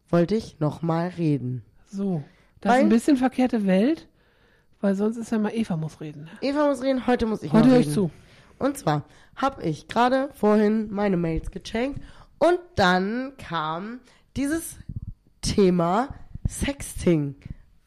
wollte 0.10 0.36
ich 0.36 0.60
nochmal 0.60 1.10
reden. 1.10 1.64
So. 1.86 2.24
Das 2.62 2.72
ist 2.74 2.78
Weil- 2.78 2.86
ein 2.86 2.90
bisschen 2.90 3.18
verkehrte 3.18 3.68
Welt, 3.68 4.08
weil 4.88 4.96
sonst 4.96 5.18
ist 5.18 5.34
ja 5.34 5.38
mal 5.38 5.54
Eva 5.54 5.76
muss 5.76 6.00
reden. 6.00 6.30
Eva 6.40 6.66
muss 6.70 6.82
reden, 6.82 7.06
heute 7.08 7.26
muss 7.26 7.44
ich 7.44 7.52
Heute 7.52 7.68
mal 7.68 7.76
reden. 7.76 7.90
ich 7.90 7.94
zu. 7.94 8.10
Und 8.58 8.78
zwar 8.78 9.04
habe 9.36 9.62
ich 9.64 9.90
gerade 9.90 10.30
vorhin 10.34 10.90
meine 10.94 11.18
Mails 11.18 11.52
gecheckt 11.52 12.00
und 12.40 12.58
dann 12.76 13.34
kam 13.38 14.00
dieses 14.38 14.78
Thema 15.42 16.08
Sexting 16.48 17.36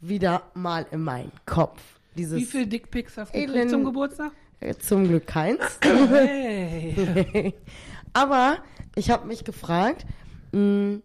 wieder 0.01 0.43
mal 0.53 0.85
in 0.91 1.01
meinen 1.01 1.33
Kopf. 1.47 1.81
Dieses 2.19 2.39
Wie 2.39 2.45
viele 2.45 2.67
Dickpics 2.67 3.17
hast 3.17 3.35
du 3.35 3.69
zum 3.69 3.83
Geburtstag? 3.85 4.33
äh, 4.61 4.75
zum 4.75 5.09
Glück 5.09 5.27
keins. 5.27 5.79
Hey. 5.83 7.55
Aber 8.13 8.59
ich 8.95 9.09
habe 9.11 9.27
mich 9.27 9.45
gefragt, 9.45 10.05
mh, 10.53 10.99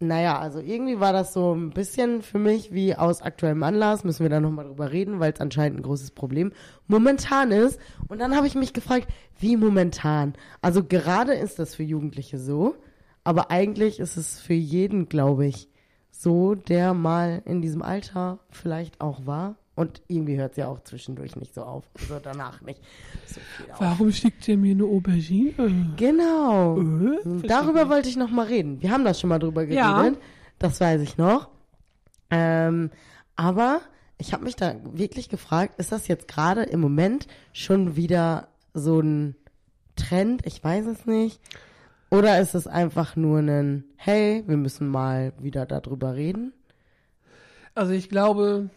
naja, 0.00 0.38
also 0.38 0.60
irgendwie 0.60 1.00
war 1.00 1.12
das 1.12 1.32
so 1.32 1.54
ein 1.54 1.70
bisschen 1.70 2.22
für 2.22 2.38
mich 2.38 2.72
wie 2.72 2.94
aus 2.94 3.20
aktuellem 3.20 3.62
Anlass, 3.64 4.04
müssen 4.04 4.22
wir 4.22 4.30
da 4.30 4.40
nochmal 4.40 4.66
drüber 4.66 4.92
reden, 4.92 5.18
weil 5.18 5.32
es 5.32 5.40
anscheinend 5.40 5.80
ein 5.80 5.82
großes 5.82 6.12
Problem 6.12 6.52
momentan 6.86 7.50
ist. 7.50 7.80
Und 8.06 8.20
dann 8.20 8.36
habe 8.36 8.46
ich 8.46 8.54
mich 8.54 8.72
gefragt, 8.72 9.08
wie 9.40 9.56
momentan? 9.56 10.34
Also 10.62 10.84
gerade 10.84 11.34
ist 11.34 11.58
das 11.58 11.74
für 11.74 11.82
Jugendliche 11.82 12.38
so, 12.38 12.76
aber 13.24 13.50
eigentlich 13.50 13.98
ist 13.98 14.16
es 14.16 14.38
für 14.38 14.54
jeden, 14.54 15.08
glaube 15.08 15.46
ich, 15.46 15.68
so, 16.10 16.54
der 16.54 16.94
mal 16.94 17.42
in 17.44 17.60
diesem 17.60 17.82
Alter 17.82 18.38
vielleicht 18.50 19.00
auch 19.00 19.26
war. 19.26 19.56
Und 19.78 20.02
irgendwie 20.08 20.36
hört 20.36 20.50
es 20.50 20.56
ja 20.56 20.66
auch 20.66 20.82
zwischendurch 20.82 21.36
nicht 21.36 21.54
so 21.54 21.62
auf. 21.62 21.84
Also 22.00 22.18
danach 22.20 22.60
nicht 22.62 22.80
so. 23.26 23.40
Warum 23.78 24.10
schickt 24.10 24.48
ihr 24.48 24.56
mir 24.56 24.72
eine 24.72 24.82
Aubergine? 24.82 25.52
Genau. 25.96 26.80
Äh? 26.80 27.22
Verstehe 27.22 27.42
Darüber 27.48 27.88
wollte 27.88 28.08
ich 28.08 28.16
noch 28.16 28.28
mal 28.28 28.46
reden. 28.46 28.82
Wir 28.82 28.90
haben 28.90 29.04
da 29.04 29.14
schon 29.14 29.28
mal 29.28 29.38
drüber 29.38 29.66
geredet. 29.66 29.76
Ja. 29.78 30.12
Das 30.58 30.80
weiß 30.80 31.00
ich 31.02 31.16
noch. 31.16 31.48
Ähm, 32.28 32.90
aber 33.36 33.80
ich 34.18 34.32
habe 34.32 34.42
mich 34.42 34.56
da 34.56 34.74
wirklich 34.82 35.28
gefragt, 35.28 35.78
ist 35.78 35.92
das 35.92 36.08
jetzt 36.08 36.26
gerade 36.26 36.64
im 36.64 36.80
Moment 36.80 37.28
schon 37.52 37.94
wieder 37.94 38.48
so 38.74 38.98
ein 38.98 39.36
Trend? 39.94 40.44
Ich 40.44 40.64
weiß 40.64 40.86
es 40.86 41.06
nicht. 41.06 41.40
Oder 42.10 42.40
ist 42.40 42.56
es 42.56 42.66
einfach 42.66 43.14
nur 43.14 43.38
ein, 43.38 43.84
hey, 43.94 44.42
wir 44.44 44.56
müssen 44.56 44.88
mal 44.88 45.34
wieder 45.38 45.66
darüber 45.66 46.16
reden? 46.16 46.52
Also 47.76 47.92
ich 47.92 48.08
glaube 48.08 48.70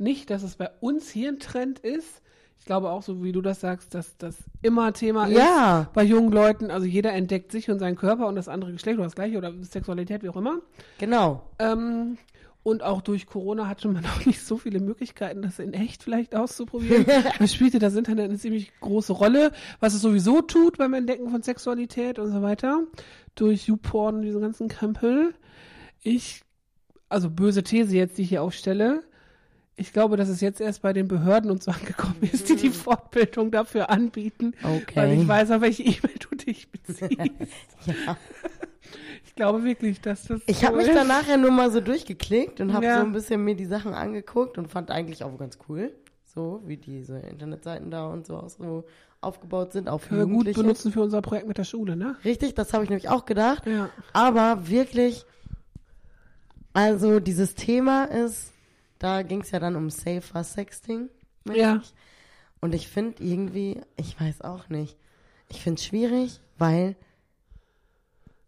nicht, 0.00 0.30
dass 0.30 0.42
es 0.42 0.56
bei 0.56 0.70
uns 0.80 1.10
hier 1.10 1.28
ein 1.30 1.38
Trend 1.38 1.78
ist. 1.80 2.22
Ich 2.58 2.66
glaube 2.66 2.90
auch, 2.90 3.02
so 3.02 3.24
wie 3.24 3.32
du 3.32 3.40
das 3.40 3.60
sagst, 3.60 3.94
dass 3.94 4.16
das 4.18 4.36
immer 4.60 4.92
Thema 4.92 5.28
Ja. 5.28 5.82
ist 5.82 5.92
bei 5.94 6.02
jungen 6.04 6.30
Leuten. 6.30 6.70
Also 6.70 6.86
jeder 6.86 7.12
entdeckt 7.14 7.52
sich 7.52 7.70
und 7.70 7.78
seinen 7.78 7.96
Körper 7.96 8.26
und 8.26 8.34
das 8.34 8.48
andere 8.48 8.72
Geschlecht 8.72 8.98
oder 8.98 9.06
das 9.06 9.14
gleiche 9.14 9.38
oder 9.38 9.52
Sexualität, 9.62 10.22
wie 10.22 10.28
auch 10.28 10.36
immer. 10.36 10.58
Genau. 10.98 11.42
Ähm, 11.58 12.18
und 12.62 12.82
auch 12.82 13.00
durch 13.00 13.26
Corona 13.26 13.66
hatte 13.66 13.88
man 13.88 14.04
auch 14.04 14.24
nicht 14.26 14.42
so 14.44 14.58
viele 14.58 14.80
Möglichkeiten, 14.80 15.40
das 15.40 15.58
in 15.58 15.72
echt 15.72 16.02
vielleicht 16.02 16.34
auszuprobieren. 16.34 17.06
da 17.38 17.46
spielte 17.46 17.78
das 17.78 17.94
Internet 17.96 18.26
eine 18.26 18.38
ziemlich 18.38 18.70
große 18.80 19.14
Rolle, 19.14 19.52
was 19.80 19.94
es 19.94 20.02
sowieso 20.02 20.42
tut 20.42 20.76
beim 20.76 20.92
Entdecken 20.92 21.30
von 21.30 21.42
Sexualität 21.42 22.18
und 22.18 22.30
so 22.30 22.42
weiter. 22.42 22.82
Durch 23.36 23.68
YouPorn 23.68 24.16
und 24.16 24.22
diesen 24.22 24.42
ganzen 24.42 24.68
Krempel. 24.68 25.34
Ich, 26.02 26.42
also 27.08 27.30
böse 27.30 27.62
These 27.62 27.96
jetzt, 27.96 28.18
die 28.18 28.22
ich 28.22 28.28
hier 28.28 28.42
aufstelle. 28.42 29.02
Ich 29.80 29.92
glaube, 29.94 30.16
dass 30.18 30.28
es 30.28 30.40
jetzt 30.42 30.60
erst 30.60 30.82
bei 30.82 30.92
den 30.92 31.08
Behörden 31.08 31.50
und 31.50 31.62
so 31.62 31.70
angekommen 31.70 32.16
ist, 32.20 32.48
die 32.50 32.56
die 32.56 32.68
Fortbildung 32.70 33.50
dafür 33.50 33.88
anbieten. 33.90 34.52
Okay. 34.62 34.94
Weil 34.96 35.12
ich 35.18 35.26
weiß, 35.26 35.50
auf 35.52 35.62
welche 35.62 35.82
E-Mail 35.84 36.14
du 36.30 36.36
dich 36.36 36.70
beziehst. 36.70 37.10
Ja. 37.86 38.16
Ich 39.24 39.34
glaube 39.36 39.62
wirklich, 39.64 40.00
dass 40.00 40.24
das 40.24 40.40
Ich 40.46 40.58
so 40.58 40.66
habe 40.66 40.78
mich 40.78 40.88
dann 40.88 41.06
nachher 41.06 41.36
nur 41.38 41.50
mal 41.52 41.70
so 41.70 41.80
durchgeklickt 41.80 42.60
und 42.60 42.72
habe 42.74 42.84
Ja. 42.84 43.00
so 43.00 43.06
ein 43.06 43.12
bisschen 43.12 43.42
mir 43.44 43.54
die 43.54 43.64
Sachen 43.64 43.94
angeguckt 43.94 44.58
und 44.58 44.68
fand 44.68 44.90
eigentlich 44.90 45.22
auch 45.24 45.38
ganz 45.38 45.58
cool, 45.68 45.92
so 46.24 46.60
wie 46.66 46.76
diese 46.76 47.18
Internetseiten 47.20 47.90
da 47.90 48.06
und 48.08 48.26
so, 48.26 48.36
auch 48.36 48.48
so 48.50 48.84
aufgebaut 49.22 49.72
sind, 49.72 49.88
auch 49.88 50.00
für 50.00 50.08
Können 50.10 50.20
wir 50.20 50.24
gut 50.26 50.32
Jugendliche. 50.32 50.60
benutzen 50.62 50.92
für 50.92 51.00
unser 51.02 51.22
Projekt 51.22 51.46
mit 51.48 51.56
der 51.58 51.64
Schule, 51.64 51.96
ne? 51.96 52.16
Richtig, 52.24 52.54
das 52.54 52.72
habe 52.74 52.84
ich 52.84 52.90
nämlich 52.90 53.08
auch 53.08 53.24
gedacht. 53.24 53.66
Ja. 53.66 53.88
Aber 54.12 54.68
wirklich, 54.68 55.24
also 56.72 57.20
dieses 57.20 57.54
Thema 57.54 58.04
ist, 58.04 58.52
da 59.00 59.22
ging 59.22 59.40
es 59.40 59.50
ja 59.50 59.58
dann 59.58 59.74
um 59.74 59.90
Safer 59.90 60.44
Sexting. 60.44 61.08
Ja. 61.52 61.80
ich. 61.82 61.92
Und 62.60 62.74
ich 62.74 62.88
finde 62.88 63.24
irgendwie, 63.24 63.80
ich 63.96 64.20
weiß 64.20 64.42
auch 64.42 64.68
nicht, 64.68 64.96
ich 65.48 65.60
finde 65.62 65.80
es 65.80 65.86
schwierig, 65.86 66.40
weil 66.58 66.94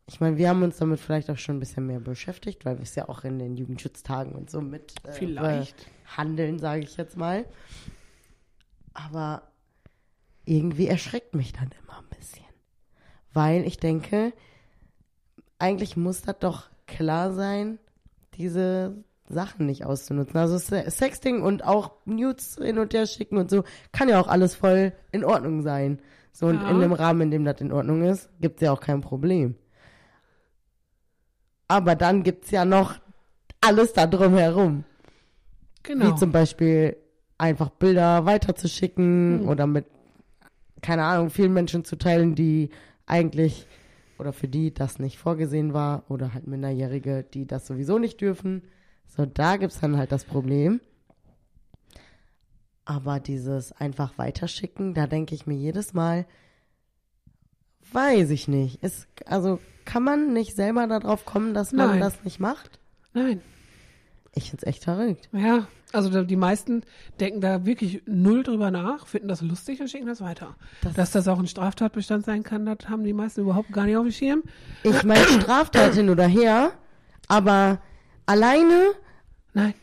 ich 0.06 0.20
meine, 0.20 0.36
wir 0.36 0.50
haben 0.50 0.62
uns 0.62 0.76
damit 0.76 1.00
vielleicht 1.00 1.30
auch 1.30 1.38
schon 1.38 1.56
ein 1.56 1.60
bisschen 1.60 1.86
mehr 1.86 2.00
beschäftigt, 2.00 2.66
weil 2.66 2.76
wir 2.76 2.82
es 2.82 2.94
ja 2.94 3.08
auch 3.08 3.24
in 3.24 3.38
den 3.38 3.56
Jugendschutztagen 3.56 4.32
und 4.32 4.50
so 4.50 4.60
mit 4.60 4.94
äh, 5.06 5.12
Vielleicht. 5.12 5.86
handeln, 6.16 6.58
sage 6.58 6.82
ich 6.82 6.98
jetzt 6.98 7.16
mal. 7.16 7.46
Aber 8.92 9.50
irgendwie 10.44 10.88
erschreckt 10.88 11.34
mich 11.34 11.54
dann 11.54 11.70
immer 11.82 11.98
ein 12.00 12.18
bisschen. 12.18 12.44
Weil 13.32 13.64
ich 13.64 13.78
denke, 13.78 14.34
eigentlich 15.58 15.96
muss 15.96 16.20
das 16.20 16.38
doch 16.40 16.68
klar 16.86 17.32
sein, 17.32 17.78
diese 18.34 19.02
Sachen 19.32 19.66
nicht 19.66 19.84
auszunutzen. 19.84 20.36
Also 20.38 20.58
Se- 20.58 20.90
Sexting 20.90 21.42
und 21.42 21.64
auch 21.64 21.92
Nudes 22.04 22.58
hin 22.62 22.78
und 22.78 22.94
her 22.94 23.06
schicken 23.06 23.36
und 23.38 23.50
so, 23.50 23.64
kann 23.92 24.08
ja 24.08 24.20
auch 24.20 24.28
alles 24.28 24.54
voll 24.54 24.92
in 25.10 25.24
Ordnung 25.24 25.62
sein. 25.62 25.98
So, 26.32 26.46
und 26.46 26.60
Ja. 26.62 26.70
in 26.70 26.80
dem 26.80 26.92
Rahmen, 26.92 27.22
in 27.22 27.30
dem 27.30 27.44
das 27.44 27.60
in 27.60 27.72
Ordnung 27.72 28.02
ist, 28.02 28.28
gibt's 28.40 28.62
ja 28.62 28.72
auch 28.72 28.80
kein 28.80 29.00
Problem. 29.00 29.54
Aber 31.68 31.94
dann 31.94 32.22
gibt's 32.22 32.50
ja 32.50 32.64
noch 32.64 32.94
alles 33.60 33.92
da 33.92 34.06
drumherum. 34.06 34.84
Genau. 35.82 36.06
Wie 36.12 36.14
zum 36.16 36.32
Beispiel 36.32 36.96
einfach 37.38 37.70
Bilder 37.70 38.24
weiterzuschicken 38.26 39.40
Hm. 39.40 39.48
oder 39.48 39.66
mit, 39.66 39.86
keine 40.80 41.04
Ahnung, 41.04 41.30
vielen 41.30 41.52
Menschen 41.52 41.84
zu 41.84 41.96
teilen, 41.96 42.34
die 42.34 42.70
eigentlich 43.06 43.66
oder 44.18 44.32
für 44.32 44.46
die 44.46 44.72
das 44.72 44.98
nicht 45.00 45.18
vorgesehen 45.18 45.74
war 45.74 46.04
oder 46.08 46.32
halt 46.34 46.46
Minderjährige, 46.46 47.24
die 47.24 47.46
das 47.46 47.66
sowieso 47.66 47.98
nicht 47.98 48.20
dürfen. 48.20 48.62
So, 49.16 49.26
da 49.26 49.56
gibt's 49.56 49.80
dann 49.80 49.96
halt 49.96 50.10
das 50.12 50.24
Problem. 50.24 50.80
Aber 52.84 53.20
dieses 53.20 53.72
einfach 53.72 54.16
weiterschicken, 54.18 54.94
da 54.94 55.06
denke 55.06 55.34
ich 55.34 55.46
mir 55.46 55.56
jedes 55.56 55.94
Mal, 55.94 56.26
Weiß 57.94 58.30
ich 58.30 58.48
nicht. 58.48 58.78
Es, 58.80 59.06
also 59.26 59.58
kann 59.84 60.02
man 60.02 60.32
nicht 60.32 60.56
selber 60.56 60.86
darauf 60.86 61.26
kommen, 61.26 61.52
dass 61.52 61.72
man 61.72 61.88
Nein. 61.90 62.00
das 62.00 62.24
nicht 62.24 62.40
macht? 62.40 62.78
Nein. 63.12 63.42
Ich 64.34 64.48
find's 64.48 64.64
echt 64.64 64.84
verrückt. 64.84 65.28
Ja, 65.32 65.66
also 65.92 66.24
die 66.24 66.36
meisten 66.36 66.84
denken 67.20 67.42
da 67.42 67.66
wirklich 67.66 68.00
null 68.06 68.44
drüber 68.44 68.70
nach, 68.70 69.06
finden 69.06 69.28
das 69.28 69.42
lustig 69.42 69.78
und 69.82 69.90
schicken 69.90 70.06
das 70.06 70.22
weiter. 70.22 70.56
Das- 70.80 70.94
Dass 70.94 71.10
das 71.10 71.28
auch 71.28 71.38
ein 71.38 71.46
Straftatbestand 71.48 72.24
sein 72.24 72.44
kann, 72.44 72.64
das 72.64 72.88
haben 72.88 73.04
die 73.04 73.12
meisten 73.12 73.42
überhaupt 73.42 73.70
gar 73.72 73.84
nicht 73.84 73.96
auf 73.98 74.04
dem 74.04 74.12
Schirm. 74.12 74.42
Ich 74.84 75.02
meine 75.04 75.24
Straftat 75.26 75.92
hin 75.92 76.08
oder 76.08 76.26
her, 76.26 76.72
aber 77.28 77.78
alleine 78.26 78.92
Nein. 79.54 79.74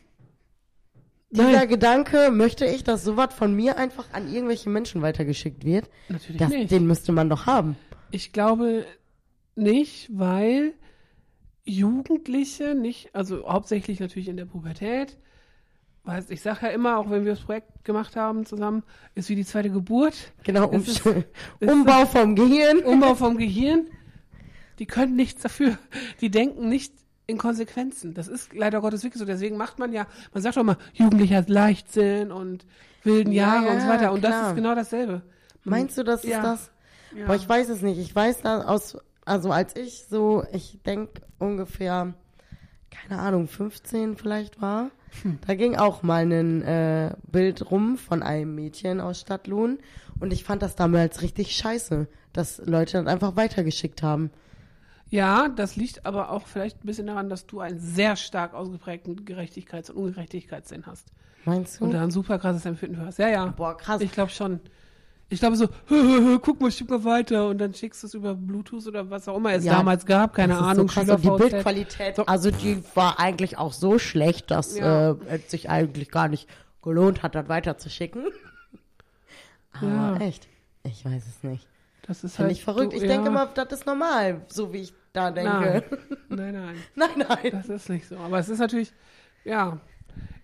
dieser 1.31 1.51
Nein, 1.51 1.67
Gedanke, 1.69 2.31
möchte 2.31 2.65
ich, 2.65 2.83
dass 2.83 3.03
sowas 3.03 3.33
von 3.33 3.53
mir 3.55 3.77
einfach 3.77 4.11
an 4.13 4.31
irgendwelche 4.33 4.69
Menschen 4.69 5.01
weitergeschickt 5.01 5.63
wird, 5.65 5.89
natürlich 6.09 6.37
das, 6.39 6.49
nicht. 6.49 6.71
den 6.71 6.87
müsste 6.87 7.11
man 7.11 7.29
doch 7.29 7.45
haben. 7.45 7.75
Ich 8.11 8.31
glaube 8.33 8.85
nicht, 9.55 10.09
weil 10.11 10.73
Jugendliche 11.65 12.73
nicht, 12.75 13.13
also 13.13 13.47
hauptsächlich 13.47 13.99
natürlich 13.99 14.27
in 14.27 14.37
der 14.37 14.45
Pubertät, 14.45 15.17
weil 16.03 16.25
ich 16.29 16.41
sage 16.41 16.65
ja 16.67 16.69
immer, 16.69 16.97
auch 16.97 17.11
wenn 17.11 17.25
wir 17.25 17.33
das 17.33 17.41
Projekt 17.41 17.83
gemacht 17.83 18.15
haben 18.15 18.45
zusammen, 18.45 18.81
ist 19.13 19.29
wie 19.29 19.35
die 19.35 19.45
zweite 19.45 19.69
Geburt, 19.69 20.15
Genau, 20.43 20.67
um, 20.69 20.77
ist- 20.81 21.05
ist 21.59 21.71
Umbau 21.71 22.05
vom 22.07 22.35
Gehirn. 22.35 22.79
Umbau 22.79 23.13
vom 23.13 23.37
Gehirn. 23.37 23.85
Die 24.79 24.85
können 24.87 25.15
nichts 25.15 25.43
dafür. 25.43 25.77
Die 26.21 26.31
denken 26.31 26.69
nicht 26.69 26.93
in 27.29 27.37
Konsequenzen. 27.37 28.13
Das 28.13 28.27
ist 28.27 28.53
leider 28.53 28.81
Gottes 28.81 29.03
wirklich 29.03 29.19
so. 29.19 29.25
Deswegen 29.25 29.55
macht 29.57 29.79
man 29.79 29.93
ja, 29.93 30.07
man 30.33 30.41
sagt 30.43 30.57
doch 30.57 30.63
mal, 30.63 30.77
Jugendlicher 30.93 31.43
Leichtsinn 31.47 32.31
und 32.31 32.65
wilden 33.03 33.31
Ja, 33.31 33.55
Jahre 33.55 33.69
und 33.73 33.79
so 33.81 33.87
ja, 33.87 33.93
weiter. 33.93 34.11
Und 34.11 34.23
das 34.23 34.31
klar. 34.31 34.49
ist 34.49 34.55
genau 34.55 34.75
dasselbe. 34.75 35.21
Meinst 35.63 35.97
du, 35.97 36.03
das 36.03 36.23
ist 36.23 36.31
Ja. 36.31 36.41
das? 36.41 36.71
Ja. 37.15 37.25
Boah, 37.27 37.35
ich 37.35 37.47
weiß 37.47 37.69
es 37.69 37.81
nicht. 37.81 37.97
Ich 37.99 38.13
weiß 38.15 38.41
da 38.41 38.63
aus, 38.63 38.97
also 39.25 39.51
als 39.51 39.75
ich 39.75 40.05
so, 40.09 40.43
ich 40.53 40.79
denke 40.85 41.21
ungefähr, 41.37 42.13
keine 42.91 43.21
Ahnung, 43.21 43.47
15 43.47 44.17
vielleicht 44.17 44.61
war, 44.61 44.89
Hm. 45.23 45.39
da 45.47 45.55
ging 45.55 45.75
auch 45.75 46.03
mal 46.03 46.23
ein 46.31 46.61
äh, 46.61 47.15
Bild 47.31 47.71
rum 47.71 47.97
von 47.97 48.21
einem 48.21 48.53
Mädchen 48.53 49.01
aus 49.01 49.19
Stadtlohn 49.21 49.79
und 50.19 50.31
ich 50.33 50.43
fand 50.43 50.61
das 50.61 50.75
damals 50.75 51.23
richtig 51.23 51.55
scheiße, 51.55 52.07
dass 52.31 52.59
Leute 52.65 52.97
das 52.99 53.07
einfach 53.07 53.35
weitergeschickt 53.35 54.03
haben. 54.03 54.29
Ja, 55.09 55.47
das 55.49 55.75
liegt 55.75 56.05
aber 56.05 56.29
auch 56.31 56.45
vielleicht 56.47 56.83
ein 56.83 56.87
bisschen 56.87 57.07
daran, 57.07 57.29
dass 57.29 57.47
du 57.47 57.59
einen 57.59 57.79
sehr 57.79 58.15
stark 58.15 58.53
ausgeprägten 58.53 59.25
Gerechtigkeits- 59.25 59.89
und 59.89 59.97
Ungerechtigkeitssinn 59.97 60.85
hast. 60.85 61.07
Meinst 61.45 61.79
du? 61.79 61.85
Und 61.85 61.91
da 61.93 62.03
ein 62.03 62.11
super 62.11 62.37
krasses 62.37 62.65
Empfinden 62.65 62.97
für 62.97 63.05
hast. 63.05 63.17
Ja, 63.17 63.27
ja. 63.29 63.45
Boah, 63.47 63.75
krass. 63.77 64.01
Ich 64.01 64.11
glaube 64.11 64.29
schon. 64.31 64.59
Ich 65.31 65.39
glaube 65.39 65.55
so, 65.55 65.65
hö, 65.87 65.95
hö, 66.01 66.21
hö, 66.25 66.39
guck 66.39 66.59
mal, 66.59 66.71
schick 66.71 66.89
mal 66.89 67.03
weiter 67.03 67.47
und 67.49 67.59
dann 67.59 67.73
schickst 67.75 68.01
du 68.01 68.07
es 68.07 68.13
über 68.15 68.33
Bluetooth 68.33 68.87
oder 68.87 69.09
was 69.11 69.27
auch 69.27 69.37
immer 69.37 69.53
es 69.53 69.63
Ja, 69.63 69.73
damals 69.73 70.05
gab, 70.07 70.33
keine 70.33 70.57
Ahnung, 70.57 70.89
so 70.89 70.93
krass. 71.05 71.21
Die. 71.21 71.29
Bildqualität, 71.29 72.15
So. 72.15 72.25
also 72.25 72.49
die 72.49 72.81
war 72.95 73.19
eigentlich 73.19 73.57
auch 73.59 73.73
so 73.73 73.99
schlecht, 73.99 74.49
dass 74.49 74.75
Ja. 74.77 75.11
äh, 75.11 75.15
es 75.27 75.51
sich 75.51 75.69
eigentlich 75.69 76.09
gar 76.09 76.27
nicht 76.29 76.49
gelohnt 76.81 77.21
hat, 77.21 77.35
das 77.35 77.47
weiterzuschicken. 77.47 78.25
Aber 79.73 79.87
Ja. 79.87 80.17
echt, 80.17 80.47
ich 80.83 81.05
weiß 81.05 81.23
es 81.27 81.43
nicht. 81.47 81.67
Das 82.03 82.23
ist 82.23 82.35
Finde 82.35 82.47
halt 82.49 82.57
ich 82.57 82.63
verrückt. 82.63 82.93
du- 82.93 82.97
Ich 82.97 83.03
denke 83.03 83.27
immer, 83.27 83.45
das 83.45 83.71
ist 83.71 83.85
normal, 83.85 84.41
so 84.47 84.73
wie 84.73 84.79
ich 84.79 84.93
da 85.13 85.31
denke. 85.31 85.49
Nein. 85.49 85.83
Nein, 86.29 86.53
nein, 86.53 86.75
nein. 86.95 87.09
nein. 87.17 87.51
das 87.51 87.69
ist 87.69 87.89
nicht 87.89 88.07
so. 88.07 88.17
Aber 88.17 88.37
es 88.39 88.49
ist 88.49 88.59
natürlich, 88.59 88.93
ja, 89.43 89.79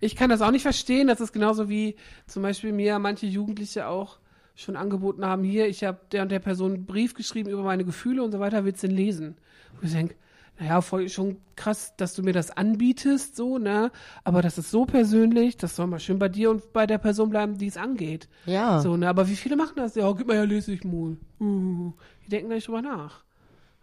ich 0.00 0.16
kann 0.16 0.30
das 0.30 0.42
auch 0.42 0.50
nicht 0.50 0.62
verstehen. 0.62 1.06
Das 1.06 1.20
ist 1.20 1.32
genauso 1.32 1.68
wie 1.68 1.96
zum 2.26 2.42
Beispiel 2.42 2.72
mir 2.72 2.98
manche 2.98 3.26
Jugendliche 3.26 3.86
auch 3.86 4.18
schon 4.56 4.76
angeboten 4.76 5.24
haben, 5.24 5.44
hier, 5.44 5.68
ich 5.68 5.84
habe 5.84 6.00
der 6.12 6.22
und 6.22 6.30
der 6.30 6.38
Person 6.38 6.72
einen 6.72 6.86
Brief 6.86 7.14
geschrieben 7.14 7.50
über 7.50 7.62
meine 7.62 7.84
Gefühle 7.84 8.22
und 8.22 8.32
so 8.32 8.40
weiter, 8.40 8.64
willst 8.64 8.82
du 8.82 8.88
den 8.88 8.96
lesen? 8.96 9.36
Wo 9.74 9.86
ich 9.86 9.92
denke, 9.92 10.14
naja, 10.58 10.80
voll 10.80 11.10
schon 11.10 11.36
krass, 11.54 11.94
dass 11.98 12.14
du 12.14 12.22
mir 12.22 12.32
das 12.32 12.50
anbietest, 12.50 13.36
so, 13.36 13.58
ne? 13.58 13.92
Aber 14.24 14.40
das 14.40 14.56
ist 14.56 14.70
so 14.70 14.86
persönlich, 14.86 15.58
das 15.58 15.76
soll 15.76 15.86
mal 15.86 16.00
schön 16.00 16.18
bei 16.18 16.30
dir 16.30 16.50
und 16.50 16.72
bei 16.72 16.86
der 16.86 16.96
Person 16.96 17.28
bleiben, 17.28 17.58
die 17.58 17.66
es 17.66 17.76
angeht. 17.76 18.28
Ja. 18.46 18.80
So, 18.80 18.96
ne? 18.96 19.08
Aber 19.08 19.28
wie 19.28 19.36
viele 19.36 19.56
machen 19.56 19.74
das? 19.76 19.94
Ja, 19.94 20.10
gib 20.12 20.26
mal 20.26 20.36
ja, 20.36 20.44
lese 20.44 20.72
ich 20.72 20.82
mal. 20.84 21.18
Uh, 21.38 21.92
die 22.24 22.30
denken 22.30 22.48
da 22.48 22.54
nicht 22.54 22.66
drüber 22.66 22.80
nach. 22.80 23.24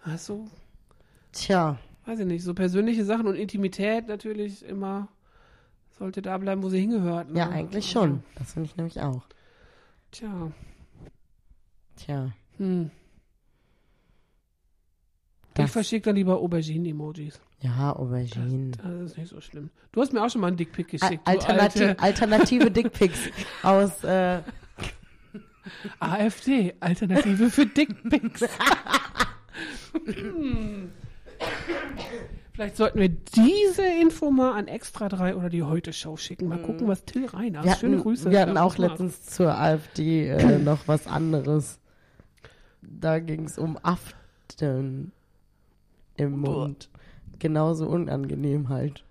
Also, 0.04 0.46
Tja. 1.34 1.78
weiß 2.06 2.20
ich 2.20 2.26
nicht, 2.26 2.44
so 2.44 2.54
persönliche 2.54 3.04
Sachen 3.06 3.28
und 3.28 3.36
Intimität 3.36 4.08
natürlich 4.08 4.64
immer 4.66 5.08
sollte 5.98 6.22
da 6.22 6.38
bleiben, 6.38 6.64
wo 6.64 6.70
sie 6.70 6.80
hingehört. 6.80 7.30
Ne? 7.32 7.40
Ja, 7.40 7.50
eigentlich 7.50 7.90
schon. 7.92 8.24
Das 8.36 8.54
finde 8.54 8.70
ich 8.70 8.76
nämlich 8.78 9.00
auch. 9.02 9.24
Tja, 10.12 10.52
Tja. 11.96 12.32
hm. 12.58 12.90
Das- 15.54 15.66
Ich 15.68 15.72
verschicke 15.72 16.06
dann 16.06 16.16
lieber 16.16 16.38
Auberginen-Emojis. 16.40 17.40
Ja, 17.62 17.96
Aubergine. 17.96 18.72
Das 18.72 19.12
ist 19.12 19.18
nicht 19.18 19.30
so 19.30 19.40
schlimm. 19.40 19.70
Du 19.92 20.02
hast 20.02 20.12
mir 20.14 20.24
auch 20.24 20.30
schon 20.30 20.42
mal 20.42 20.48
einen 20.48 20.58
Dickpick 20.58 20.88
Al- 20.88 21.00
geschickt. 21.00 21.28
du 21.28 21.32
Alternativ, 21.32 21.82
alte 21.82 22.02
alternative 22.02 22.72
Dickpics 22.72 23.20
aus 23.64 24.04
äh, 24.04 24.42
AfD, 26.00 26.74
Alternative 26.80 27.50
für 27.52 27.66
Dickpics. 27.68 28.42
Vielleicht 32.54 32.78
sollten 32.78 33.00
wir 33.00 33.10
diese 33.10 33.84
Info 33.84 34.30
mal 34.30 34.54
an 34.54 34.68
Extra 34.68 35.10
3 35.10 35.36
oder 35.36 35.50
die 35.50 35.64
Heute-Show 35.64 36.18
schicken. 36.18 36.50
Mal 36.50 36.62
gucken, 36.62 36.88
was 36.88 37.04
Till 37.04 37.26
Reiners. 37.26 37.66
Wir 37.66 37.76
Schöne 37.76 37.94
hatten, 37.94 38.04
Grüße. 38.04 38.30
wir 38.30 38.42
hatten 38.42 38.58
auch 38.58 38.78
letztens 38.78 39.26
zur 39.26 39.58
AfD 39.58 40.30
äh, 40.30 40.60
noch 40.60 40.88
was 40.88 41.08
anderes. 41.08 41.80
Da 42.82 43.18
ging 43.20 43.46
es 43.46 43.58
um 43.58 43.80
Aften 43.82 45.12
im 46.16 46.40
Mund. 46.40 46.90
Genauso 47.40 47.88
unangenehm 47.88 48.70
halt. 48.70 49.04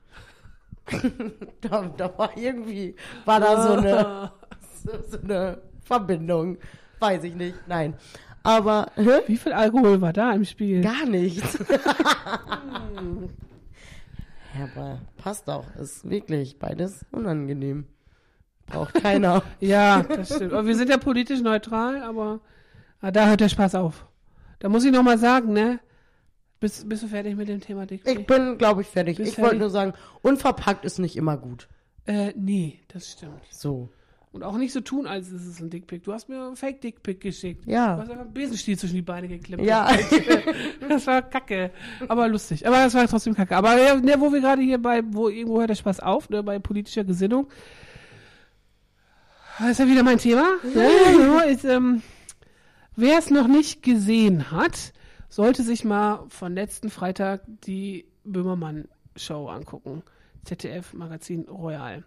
da, 1.61 1.83
da 1.97 2.17
war 2.17 2.37
irgendwie, 2.37 2.95
war 3.25 3.41
da 3.41 3.63
so 3.63 3.73
eine, 3.73 4.33
so, 4.85 4.91
so 5.11 5.19
eine 5.21 5.59
Verbindung. 5.83 6.59
Weiß 7.01 7.25
ich 7.25 7.35
nicht, 7.35 7.57
nein. 7.67 7.95
Aber, 8.43 8.91
hä? 8.97 9.21
Wie 9.27 9.37
viel 9.37 9.53
Alkohol 9.53 10.01
war 10.01 10.13
da 10.13 10.33
im 10.33 10.45
Spiel? 10.45 10.81
Gar 10.83 11.07
nichts. 11.07 11.59
ja, 14.59 14.65
aber 14.73 15.01
passt 15.17 15.49
auch. 15.49 15.65
Ist 15.77 16.09
wirklich 16.09 16.59
beides 16.59 17.05
unangenehm. 17.11 17.87
Braucht 18.67 18.95
keiner. 18.95 19.43
Ja, 19.61 20.03
das 20.03 20.35
stimmt. 20.35 20.53
Aber 20.53 20.67
wir 20.67 20.75
sind 20.77 20.91
ja 20.91 20.99
politisch 20.99 21.41
neutral, 21.41 22.03
aber 22.03 22.41
ah, 23.01 23.11
da 23.11 23.27
hört 23.29 23.41
der 23.41 23.49
Spaß 23.49 23.75
auf. 23.77 24.07
Da 24.59 24.69
muss 24.69 24.85
ich 24.85 24.93
nochmal 24.93 25.19
sagen, 25.19 25.53
ne? 25.53 25.81
Bist, 26.61 26.89
bist 26.89 27.03
du 27.03 27.09
fertig 27.09 27.37
mit 27.37 27.49
dem 27.49 27.61
Thema 27.61 27.83
Ich 27.83 27.89
Dickpick? 27.89 28.27
bin, 28.29 28.57
glaube 28.57 28.83
ich, 28.83 28.87
fertig. 28.87 29.17
Bist 29.17 29.33
ich 29.33 29.39
wollte 29.39 29.57
nur 29.57 29.71
sagen, 29.71 29.95
unverpackt 30.23 30.85
ist 30.85 30.99
nicht 31.01 31.17
immer 31.17 31.37
gut. 31.37 31.69
Äh, 32.07 32.33
nee, 32.37 32.81
das 32.89 33.11
stimmt. 33.11 33.43
So. 33.51 33.89
Und 34.33 34.45
auch 34.45 34.57
nicht 34.57 34.73
so 34.73 34.81
tun, 34.81 35.07
als 35.07 35.31
ist 35.31 35.47
es 35.47 35.61
ein 35.61 35.69
Dickpick. 35.69 36.05
Du 36.05 36.13
hast 36.15 36.31
mir 36.31 36.43
einen 36.43 36.57
Fake-Dickpick 36.57 37.21
geschickt. 37.21 37.67
Ja. 37.67 37.97
Du 37.97 38.03
hast 38.03 38.11
einfach 38.11 38.25
einen 38.25 38.33
Besenstiel 38.33 38.79
zwischen 38.79 38.95
die 38.95 39.03
Beine 39.03 39.29
geklemmt. 39.29 39.63
Ja. 39.63 39.91
Das 40.89 41.07
war 41.07 41.23
kacke. 41.23 41.71
Aber 42.09 42.29
lustig. 42.29 42.67
Aber 42.67 42.77
das 42.77 42.95
war 42.95 43.07
trotzdem 43.07 43.35
kacke. 43.35 43.57
Aber 43.57 43.81
ja, 43.81 43.95
ne, 43.95 44.17
wo 44.19 44.33
wir 44.33 44.41
gerade 44.41 44.63
hier 44.63 44.81
bei, 44.81 45.03
wo 45.05 45.29
irgendwo 45.29 45.59
hört 45.61 45.71
der 45.71 45.75
Spaß 45.75 46.01
auf, 46.01 46.31
ne, 46.31 46.43
bei 46.43 46.59
politischer 46.59 47.05
Gesinnung. 47.05 47.49
Das 49.59 49.71
ist 49.71 49.79
ja 49.81 49.87
wieder 49.87 50.03
mein 50.03 50.19
Thema. 50.19 50.45
Ne? 50.75 50.89
Genau, 51.13 51.39
ist, 51.41 51.65
ähm, 51.65 52.03
wer 52.97 53.19
es 53.19 53.31
noch 53.31 53.49
nicht 53.49 53.83
gesehen 53.83 54.51
hat, 54.51 54.93
sollte 55.29 55.63
sich 55.63 55.85
mal 55.85 56.25
von 56.29 56.55
letzten 56.55 56.91
Freitag 56.91 57.43
die 57.47 58.07
Böhmermann-Show 58.25 59.49
angucken. 59.49 60.03
ZDF 60.45 60.95
Magazin 60.95 61.43
Royal 61.43 62.05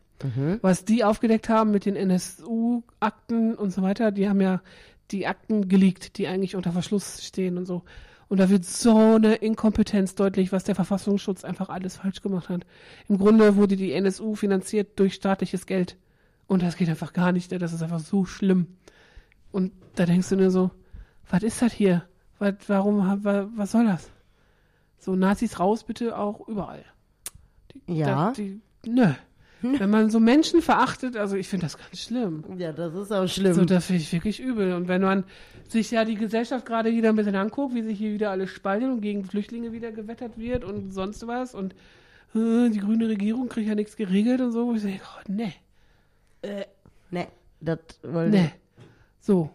was 0.62 0.86
die 0.86 1.04
aufgedeckt 1.04 1.50
haben 1.50 1.72
mit 1.72 1.86
den 1.86 1.96
NSU-Akten 1.96 3.56
und 3.56 3.72
so 3.72 3.82
weiter, 3.82 4.12
die 4.12 4.30
haben 4.30 4.42
ja 4.42 4.62
die 5.12 5.28
Akten 5.28 5.68
geleakt, 5.68 6.18
die 6.18 6.28
eigentlich 6.28 6.56
unter 6.56 6.72
Verschluss 6.72 7.24
stehen 7.24 7.58
und 7.58 7.66
so. 7.66 7.84
Und 8.28 8.40
da 8.40 8.50
wird 8.50 8.66
so 8.66 9.16
eine 9.16 9.36
Inkompetenz 9.36 10.16
deutlich, 10.16 10.52
was 10.52 10.64
der 10.64 10.74
Verfassungsschutz 10.74 11.44
einfach 11.44 11.70
alles 11.70 11.98
falsch 11.98 12.22
gemacht 12.22 12.50
hat. 12.50 12.66
Im 13.08 13.20
Grunde 13.20 13.56
wurde 13.56 13.76
die 13.76 13.94
NSU 13.94 14.36
finanziert 14.36 14.98
durch 15.00 15.14
staatliches 15.14 15.68
Geld. 15.68 15.98
Und 16.48 16.64
das 16.64 16.76
geht 16.76 16.90
einfach 16.90 17.14
gar 17.14 17.32
nicht, 17.32 17.52
das 17.52 17.74
ist 17.74 17.84
einfach 17.84 18.00
so 18.00 18.26
schlimm. 18.26 18.68
Und 19.52 19.74
da 19.96 20.06
denkst 20.06 20.30
du 20.30 20.38
nur 20.38 20.50
so, 20.50 20.72
was 21.30 21.44
ist 21.44 21.62
das 21.62 21.74
hier? 21.74 22.04
Was, 22.40 22.56
warum, 22.68 23.24
was 23.24 23.72
soll 23.72 23.86
das? 23.86 24.10
So, 25.00 25.16
Nazis 25.16 25.60
raus 25.60 25.84
bitte 25.84 26.18
auch 26.18 26.48
überall. 26.48 26.84
Die, 27.74 27.94
Ja. 27.94 28.08
Da, 28.08 28.32
die, 28.32 28.60
nö. 28.86 29.14
Wenn 29.78 29.90
man 29.90 30.10
so 30.10 30.20
Menschen 30.20 30.62
verachtet, 30.62 31.18
also 31.18 31.36
ich 31.36 31.48
finde 31.48 31.66
das 31.66 31.78
ganz 31.78 32.00
schlimm. 32.00 32.44
Ja, 32.58 32.72
das 32.72 32.94
ist 32.94 33.12
auch 33.12 33.28
schlimm. 33.28 33.54
So, 33.54 33.66
das 33.66 33.86
finde 33.86 34.02
ich 34.02 34.12
wirklich 34.12 34.40
übel. 34.40 34.74
Und 34.74 34.88
wenn 34.88 35.02
man 35.02 35.24
sich 35.68 35.92
ja 35.92 36.06
die 36.06 36.16
Gesellschaft 36.16 36.66
gerade 36.66 36.92
wieder 36.92 37.10
ein 37.10 37.16
bisschen 37.16 37.36
anguckt, 37.36 37.74
wie 37.76 37.82
sich 37.82 37.98
hier 37.98 38.14
wieder 38.14 38.32
alles 38.32 38.50
spaltet 38.50 38.90
und 38.90 39.02
gegen 39.02 39.26
Flüchtlinge 39.26 39.72
wieder 39.72 39.92
gewettert 39.92 40.38
wird 40.38 40.64
und 40.64 40.92
sonst 40.92 41.26
was 41.28 41.56
und 41.56 41.74
äh, 42.34 42.70
die 42.70 42.80
grüne 42.80 43.08
Regierung 43.08 43.50
kriegt 43.50 43.68
ja 43.68 43.76
nichts 43.76 43.96
geregelt 43.96 44.42
und 44.42 44.52
so, 44.52 44.68
wo 44.68 44.74
ich 44.74 44.84
denke, 44.84 45.02
oh, 45.04 45.22
nee, 45.28 45.54
ne, 47.12 47.28
das 47.60 47.80
wollte 48.04 48.38
nee. 48.38 48.52
So. 49.20 49.50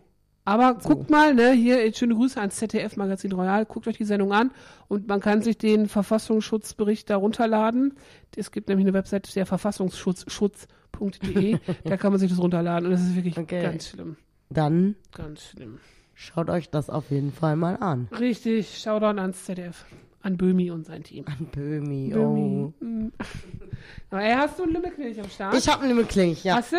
Aber 0.51 0.75
guckt 0.75 1.11
mal, 1.11 1.35
ne, 1.35 1.53
hier 1.53 1.93
schöne 1.95 2.15
Grüße 2.15 2.41
ans 2.41 2.57
ZDF 2.57 2.97
Magazin 2.97 3.33
Royal. 3.33 3.65
Guckt 3.67 3.87
euch 3.87 3.99
die 3.99 4.05
Sendung 4.05 4.33
an 4.33 4.51
und 4.89 5.07
man 5.07 5.21
kann 5.21 5.43
sich 5.43 5.59
den 5.59 5.87
Verfassungsschutzbericht 5.89 7.09
da 7.09 7.17
runterladen. 7.17 7.95
Es 8.37 8.51
gibt 8.51 8.69
nämlich 8.69 8.85
eine 8.87 8.95
Website, 8.95 9.35
der 9.37 9.47
Verfassungsschutz.de. 9.47 11.59
da 11.85 11.97
kann 11.97 12.13
man 12.13 12.19
sich 12.19 12.31
das 12.31 12.41
runterladen 12.41 12.87
und 12.87 12.93
das 12.93 13.03
ist 13.03 13.15
wirklich 13.15 13.39
Okay. 13.39 13.63
ganz 13.63 13.89
schlimm. 13.91 14.17
Dann 14.49 14.97
Ganz 15.13 15.51
schlimm. 15.51 15.79
schaut 16.15 16.51
euch 16.51 16.71
das 16.71 16.91
auf 16.91 17.11
jeden 17.11 17.33
Fall 17.33 17.55
mal 17.57 17.77
an. 17.77 18.09
Richtig, 18.19 18.79
Shoutout 18.81 19.21
ans 19.21 19.45
ZDF. 19.45 19.85
An 20.23 20.37
Böhmi 20.37 20.71
und 20.71 20.85
sein 20.85 21.03
Team. 21.03 21.25
An 21.27 21.47
Böhmi, 21.53 22.11
Böhmi. 22.13 22.75
oh. 22.81 22.85
Mm. 22.85 23.13
Aber 24.11 24.23
ey, 24.23 24.35
hast 24.35 24.59
du 24.59 24.65
einen 24.65 24.73
Limmerknilch 24.73 25.19
am 25.21 25.29
Start? 25.31 25.55
Ich 25.55 25.69
habe 25.69 25.85
eine 25.85 26.05
Klinch, 26.05 26.45
ja. 26.45 26.57
Hast 26.57 26.73
du? 26.73 26.77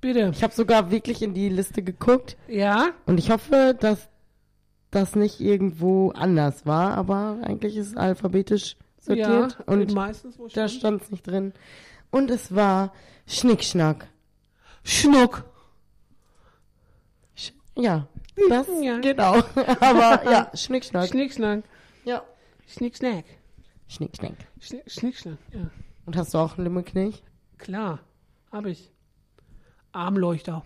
Bitte. 0.00 0.30
Ich 0.32 0.42
habe 0.42 0.54
sogar 0.54 0.90
wirklich 0.90 1.22
in 1.22 1.34
die 1.34 1.48
Liste 1.48 1.82
geguckt 1.82 2.36
Ja? 2.48 2.90
und 3.06 3.18
ich 3.18 3.30
hoffe, 3.30 3.76
dass 3.78 4.08
das 4.90 5.14
nicht 5.14 5.40
irgendwo 5.40 6.10
anders 6.10 6.66
war, 6.66 6.94
aber 6.96 7.38
eigentlich 7.42 7.76
ist 7.76 7.88
es 7.88 7.96
alphabetisch 7.96 8.76
sortiert 8.98 9.56
ja, 9.58 9.64
und 9.66 9.92
meistens 9.94 10.38
wo 10.38 10.48
da 10.48 10.68
stand 10.68 11.02
es 11.02 11.10
nicht 11.10 11.26
drin. 11.26 11.52
Und 12.10 12.30
es 12.30 12.54
war 12.54 12.92
Schnickschnack. 13.26 14.08
Schnuck. 14.82 15.44
Sch 17.36 17.52
ja, 17.76 18.08
das 18.48 18.66
Ja. 18.80 18.98
genau. 18.98 19.34
aber 19.80 20.30
ja, 20.30 20.50
Schnickschnack. 20.54 21.08
Schnickschnack. 21.08 21.62
ja. 22.04 22.22
Schnickschnack. 22.66 23.24
Schnickschnack. 23.88 24.36
Schnick, 24.60 24.90
Schnickschnack, 24.90 25.38
ja. 25.52 25.70
Und 26.06 26.16
hast 26.16 26.34
du 26.34 26.38
auch 26.38 26.56
einen 26.56 26.64
Limmerknilch? 26.64 27.22
Klar, 27.58 28.00
hab 28.52 28.66
ich. 28.66 28.90
Armleuchter. 29.92 30.64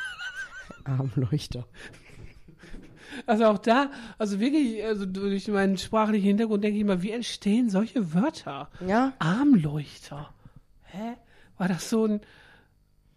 Armleuchter. 0.84 1.66
Also 3.26 3.46
auch 3.46 3.58
da, 3.58 3.90
also 4.18 4.40
wirklich, 4.40 4.84
also 4.84 5.06
durch 5.06 5.48
meinen 5.48 5.78
sprachlichen 5.78 6.26
Hintergrund 6.26 6.64
denke 6.64 6.76
ich 6.76 6.82
immer, 6.82 7.02
wie 7.02 7.12
entstehen 7.12 7.70
solche 7.70 8.14
Wörter? 8.14 8.68
Ja? 8.86 9.12
Armleuchter. 9.18 10.32
Hä? 10.84 11.16
War 11.56 11.68
das 11.68 11.88
so 11.88 12.06
ein 12.06 12.20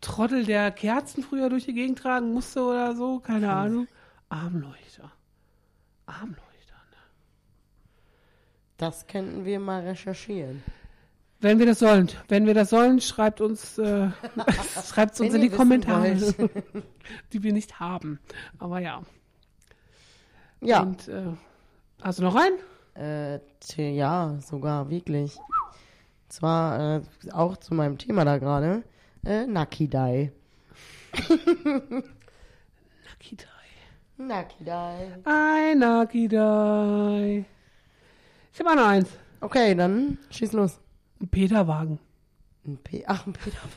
Trottel, 0.02 0.46
der 0.46 0.72
Kerzen 0.72 1.24
früher 1.24 1.50
durch 1.50 1.65
die 1.65 1.74
Gegend 1.74 2.00
tragen 2.00 2.34
musste 2.34 2.63
oder 2.63 2.96
so? 2.96 3.20
Keine 3.20 3.52
Ahnung. 3.52 3.88
Armleuchter. 4.30 5.12
Armleuchter. 6.06 6.39
Ne? 6.92 6.98
Das 8.78 9.08
könnten 9.08 9.44
wir 9.44 9.60
mal 9.60 9.82
recherchieren. 9.82 10.63
Wenn 11.41 11.58
wir 11.58 11.65
das 11.65 11.80
sollen, 11.80 12.10
wenn 12.28 12.45
wir 12.45 12.54
das 12.54 12.69
sollen, 12.69 12.99
schreibt 12.99 13.39
uns, 13.39 13.78
äh, 13.78 14.10
schreibt 14.86 15.13
es 15.13 15.21
uns 15.21 15.34
in 15.34 15.41
die 15.41 15.49
Kommentare, 15.49 16.17
die 17.34 17.43
wir 17.43 17.54
nicht 17.54 17.80
haben. 17.80 18.19
Aber 18.58 18.80
ja. 18.80 19.02
Ja. 20.60 20.82
Und 20.82 21.08
äh, 21.08 21.28
hast 22.02 22.19
du 22.19 22.23
noch 22.23 22.36
einen? 22.36 22.58
Äh, 22.95 23.39
ja, 23.78 24.38
sogar, 24.45 24.89
wirklich. 24.89 25.38
Zwar 26.28 26.97
äh, 26.97 27.02
auch 27.32 27.56
zu 27.56 27.73
meinem 27.73 27.97
Thema 27.97 28.25
da 28.25 28.38
gerade. 28.38 28.84
Äh, 29.25 29.47
Nakidai. 29.47 30.34
Nakidai. 33.06 33.47
Nakidai. 34.17 35.17
Ein 35.23 35.80
Nakidai. 35.80 37.45
Ich 38.54 38.60
habe 38.60 38.71
auch 38.71 38.75
noch 38.75 38.88
eins. 38.88 39.10
Okay, 39.39 39.73
dann 39.73 40.17
schieß 40.30 40.52
los. 40.52 40.82
Ein 41.21 41.27
Peterwagen. 41.27 41.99
Ein 42.65 42.77
P 42.77 43.03
Ach, 43.08 43.25
ein 43.25 43.34
Peter. 43.34 43.58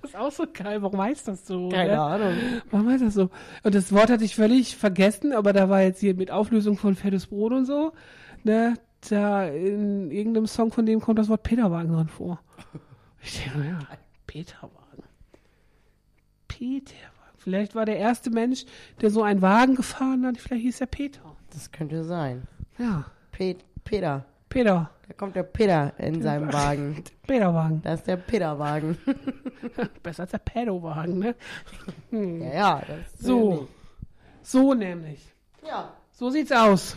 Das 0.00 0.10
ist 0.10 0.16
auch 0.16 0.32
so 0.32 0.46
geil. 0.50 0.82
Warum 0.82 1.00
heißt 1.00 1.28
das 1.28 1.46
so? 1.46 1.68
Keine 1.68 1.92
ne? 1.92 2.00
Ahnung. 2.00 2.34
Warum 2.70 2.88
heißt 2.88 3.04
das 3.04 3.14
so? 3.14 3.30
Und 3.62 3.74
das 3.74 3.92
Wort 3.92 4.10
hatte 4.10 4.24
ich 4.24 4.34
völlig 4.34 4.76
vergessen, 4.76 5.32
aber 5.32 5.52
da 5.52 5.68
war 5.68 5.82
jetzt 5.82 6.00
hier 6.00 6.14
mit 6.14 6.30
Auflösung 6.30 6.78
von 6.78 6.96
fettes 6.96 7.26
Brot 7.26 7.52
und 7.52 7.66
so, 7.66 7.92
ne, 8.42 8.74
da 9.10 9.46
in 9.46 10.10
irgendeinem 10.10 10.46
Song 10.46 10.72
von 10.72 10.86
dem 10.86 11.00
kommt 11.00 11.18
das 11.18 11.28
Wort 11.28 11.42
Peterwagen 11.42 11.92
drin 11.92 12.08
vor. 12.08 12.40
Ich 13.26 13.42
denke, 13.42 13.66
ja, 13.66 13.78
Peterwagen. 14.26 15.04
Peterwagen. 16.46 17.14
Vielleicht 17.38 17.74
war 17.74 17.86
der 17.86 17.96
erste 17.96 18.30
Mensch, 18.30 18.66
der 19.00 19.10
so 19.10 19.22
einen 19.22 19.40
Wagen 19.40 19.76
gefahren 19.76 20.26
hat, 20.26 20.36
vielleicht 20.36 20.62
hieß 20.62 20.80
er 20.82 20.86
Peter. 20.88 21.34
Das 21.50 21.72
könnte 21.72 22.04
sein. 22.04 22.42
Ja, 22.78 23.06
Pet 23.32 23.64
Peter. 23.84 24.26
Peter. 24.50 24.90
Da 25.06 25.14
kommt 25.14 25.36
der 25.36 25.42
Peter 25.42 25.92
in 25.98 26.22
seinem 26.22 26.52
Wagen. 26.52 27.04
Peterwagen. 27.26 27.82
Da 27.82 27.94
ist 27.94 28.06
der 28.06 28.16
Peterwagen. 28.16 28.96
Besser 30.02 30.22
als 30.22 30.30
der 30.32 30.38
Pedowagen, 30.38 31.18
ne? 31.18 31.34
ja, 32.10 32.54
ja, 32.54 32.82
das 32.86 33.18
So. 33.18 33.68
So 34.42 34.74
nämlich. 34.74 35.20
Ja, 35.66 35.92
So 36.12 36.30
sieht's 36.30 36.52
aus. 36.52 36.96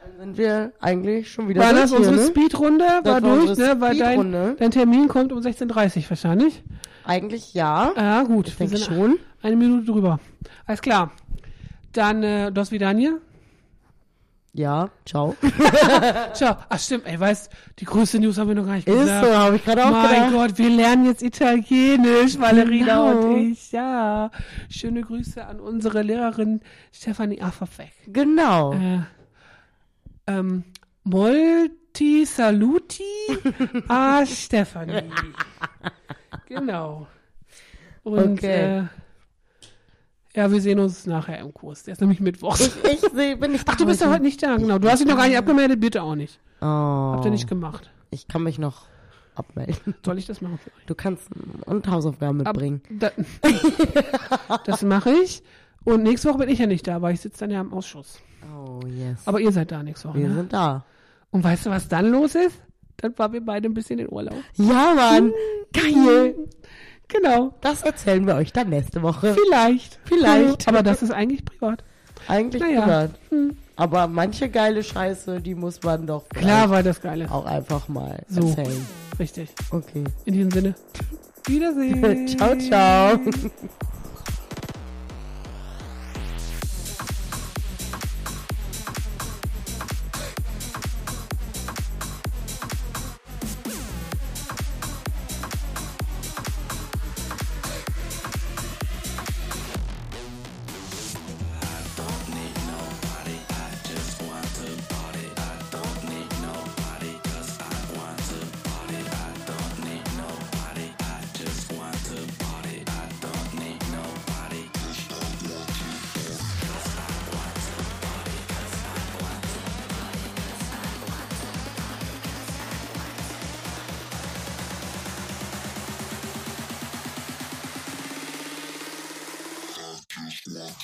dann 0.00 0.16
sind 0.18 0.38
wir 0.38 0.72
eigentlich 0.80 1.30
schon 1.30 1.48
wieder 1.48 1.60
War 1.62 1.70
durch 1.70 1.82
das 1.82 1.90
hier, 1.90 1.98
unsere 1.98 2.16
ne? 2.16 2.26
Speedrunde? 2.26 2.86
Das 3.02 3.12
War 3.12 3.20
durch, 3.20 3.58
ne? 3.58 3.76
Weil 3.80 3.98
dein, 3.98 4.56
dein 4.56 4.70
Termin 4.70 5.08
kommt 5.08 5.32
um 5.32 5.40
16.30 5.40 6.04
Uhr 6.04 6.10
wahrscheinlich. 6.10 6.62
Eigentlich 7.04 7.52
ja. 7.54 7.92
Ja, 7.96 8.22
gut. 8.22 8.48
Ich 8.48 8.58
wir 8.58 8.66
denke 8.66 8.82
sind 8.82 8.94
schon. 8.94 9.18
Eine 9.42 9.56
Minute 9.56 9.86
drüber. 9.92 10.20
Alles 10.66 10.80
klar. 10.80 11.12
Dann, 11.92 12.22
äh, 12.22 12.50
das 12.52 12.70
wieder 12.72 12.90
hier. 12.90 13.20
Ja, 14.56 14.88
ciao. 15.04 15.34
Ciao. 16.32 16.56
Ach 16.68 16.78
stimmt, 16.78 17.06
ey, 17.06 17.18
weißt, 17.18 17.50
die 17.80 17.84
größte 17.84 18.20
News 18.20 18.38
haben 18.38 18.46
wir 18.46 18.54
noch 18.54 18.64
gar 18.66 18.74
nicht 18.76 18.86
Ist 18.86 18.94
gesagt. 19.00 19.26
so, 19.26 19.36
habe 19.36 19.56
ich 19.56 19.64
gerade 19.64 19.84
auch 19.84 19.90
Mein 19.90 20.10
gedacht. 20.30 20.32
Gott, 20.32 20.58
wir 20.58 20.70
lernen 20.70 21.06
jetzt 21.06 21.22
Italienisch, 21.22 22.38
Valerina 22.38 23.10
Genau. 23.10 23.26
und 23.34 23.50
ich. 23.50 23.72
Ja. 23.72 24.30
Schöne 24.70 25.00
Grüße 25.02 25.44
an 25.44 25.58
unsere 25.58 26.02
Lehrerin 26.02 26.60
Stefanie 26.92 27.42
Affafek. 27.42 27.90
Genau. 28.06 28.74
Äh, 28.74 29.00
ähm, 30.28 30.62
Molti 31.02 32.24
Saluti 32.24 33.02
a 33.88 34.24
Stefanie. 34.26 35.02
genau. 36.46 37.08
Und 38.04 38.38
Okay. 38.38 38.78
äh, 38.78 38.84
ja, 40.36 40.50
wir 40.50 40.60
sehen 40.60 40.78
uns 40.78 41.06
nachher 41.06 41.38
im 41.38 41.52
Kurs. 41.54 41.84
Der 41.84 41.92
ist 41.92 42.00
nämlich 42.00 42.20
Mittwoch. 42.20 42.58
Ich 42.58 43.00
sehe, 43.14 43.36
bin 43.36 43.54
ich 43.54 43.62
Ach, 43.66 43.76
du 43.76 43.86
bist 43.86 44.00
ja 44.00 44.10
heute 44.10 44.22
nicht 44.22 44.42
da, 44.42 44.56
genau. 44.56 44.78
Du 44.78 44.88
hast 44.90 45.00
dich 45.00 45.08
noch 45.08 45.16
gar 45.16 45.28
nicht 45.28 45.38
abgemeldet, 45.38 45.80
bitte 45.80 46.02
auch 46.02 46.14
nicht. 46.14 46.40
Oh, 46.60 46.64
Habt 46.66 47.24
ihr 47.24 47.30
nicht 47.30 47.48
gemacht. 47.48 47.90
ich 48.10 48.26
kann 48.28 48.42
mich 48.42 48.58
noch 48.58 48.82
abmelden. 49.34 49.94
Soll 50.04 50.18
ich 50.18 50.26
das 50.26 50.40
machen? 50.40 50.58
Du 50.86 50.94
kannst 50.94 51.28
und 51.66 51.88
Hausaufgaben 51.88 52.40
Ab- 52.46 52.54
mitbringen. 52.56 52.82
Da, 52.90 53.10
das 54.66 54.82
mache 54.82 55.10
ich. 55.10 55.42
Und 55.84 56.02
nächste 56.02 56.28
Woche 56.28 56.38
bin 56.38 56.48
ich 56.48 56.58
ja 56.58 56.66
nicht 56.66 56.86
da, 56.86 57.02
weil 57.02 57.14
ich 57.14 57.20
sitze 57.20 57.40
dann 57.40 57.50
ja 57.50 57.60
im 57.60 57.72
Ausschuss. 57.72 58.18
Oh, 58.56 58.80
yes. 58.86 59.20
Aber 59.26 59.40
ihr 59.40 59.52
seid 59.52 59.70
da 59.72 59.82
nächste 59.82 60.08
Woche. 60.08 60.18
wir 60.18 60.28
Ne? 60.28 60.34
sind 60.34 60.52
da. 60.52 60.84
Und 61.30 61.44
weißt 61.44 61.66
du, 61.66 61.70
was 61.70 61.88
dann 61.88 62.10
los 62.10 62.34
ist? 62.34 62.60
Dann 62.98 63.12
fahren 63.12 63.32
wir 63.32 63.44
beide 63.44 63.68
ein 63.68 63.74
bisschen 63.74 63.98
in 63.98 64.10
Urlaub. 64.10 64.36
Ja, 64.54 64.94
Mann. 64.94 65.32
Geil. 65.72 66.34
Genau. 67.14 67.54
Das 67.60 67.82
erzählen 67.82 68.26
wir 68.26 68.34
euch 68.34 68.52
dann 68.52 68.68
nächste 68.70 69.02
Woche. 69.02 69.34
Vielleicht. 69.34 69.98
Vielleicht. 70.04 70.66
Aber 70.68 70.82
das 70.82 71.02
ist 71.02 71.10
eigentlich 71.12 71.44
privat. 71.44 71.82
Eigentlich 72.28 72.62
Naja. 72.62 72.82
privat. 72.82 73.10
Aber 73.76 74.06
manche 74.06 74.48
geile 74.48 74.82
Scheiße, 74.82 75.40
die 75.40 75.54
muss 75.54 75.82
man 75.82 76.06
doch 76.06 76.28
Klar 76.28 76.70
war 76.70 76.82
das 76.82 77.00
Geile. 77.00 77.30
auch 77.30 77.44
einfach 77.46 77.88
mal 77.88 78.22
So. 78.28 78.48
erzählen. 78.48 78.86
Richtig. 79.18 79.50
Okay. 79.70 80.04
In 80.24 80.34
diesem 80.34 80.50
Sinne. 80.50 80.74
Wiedersehen. 81.46 82.26
ciao, 82.28 82.56
ciao. 82.56 83.18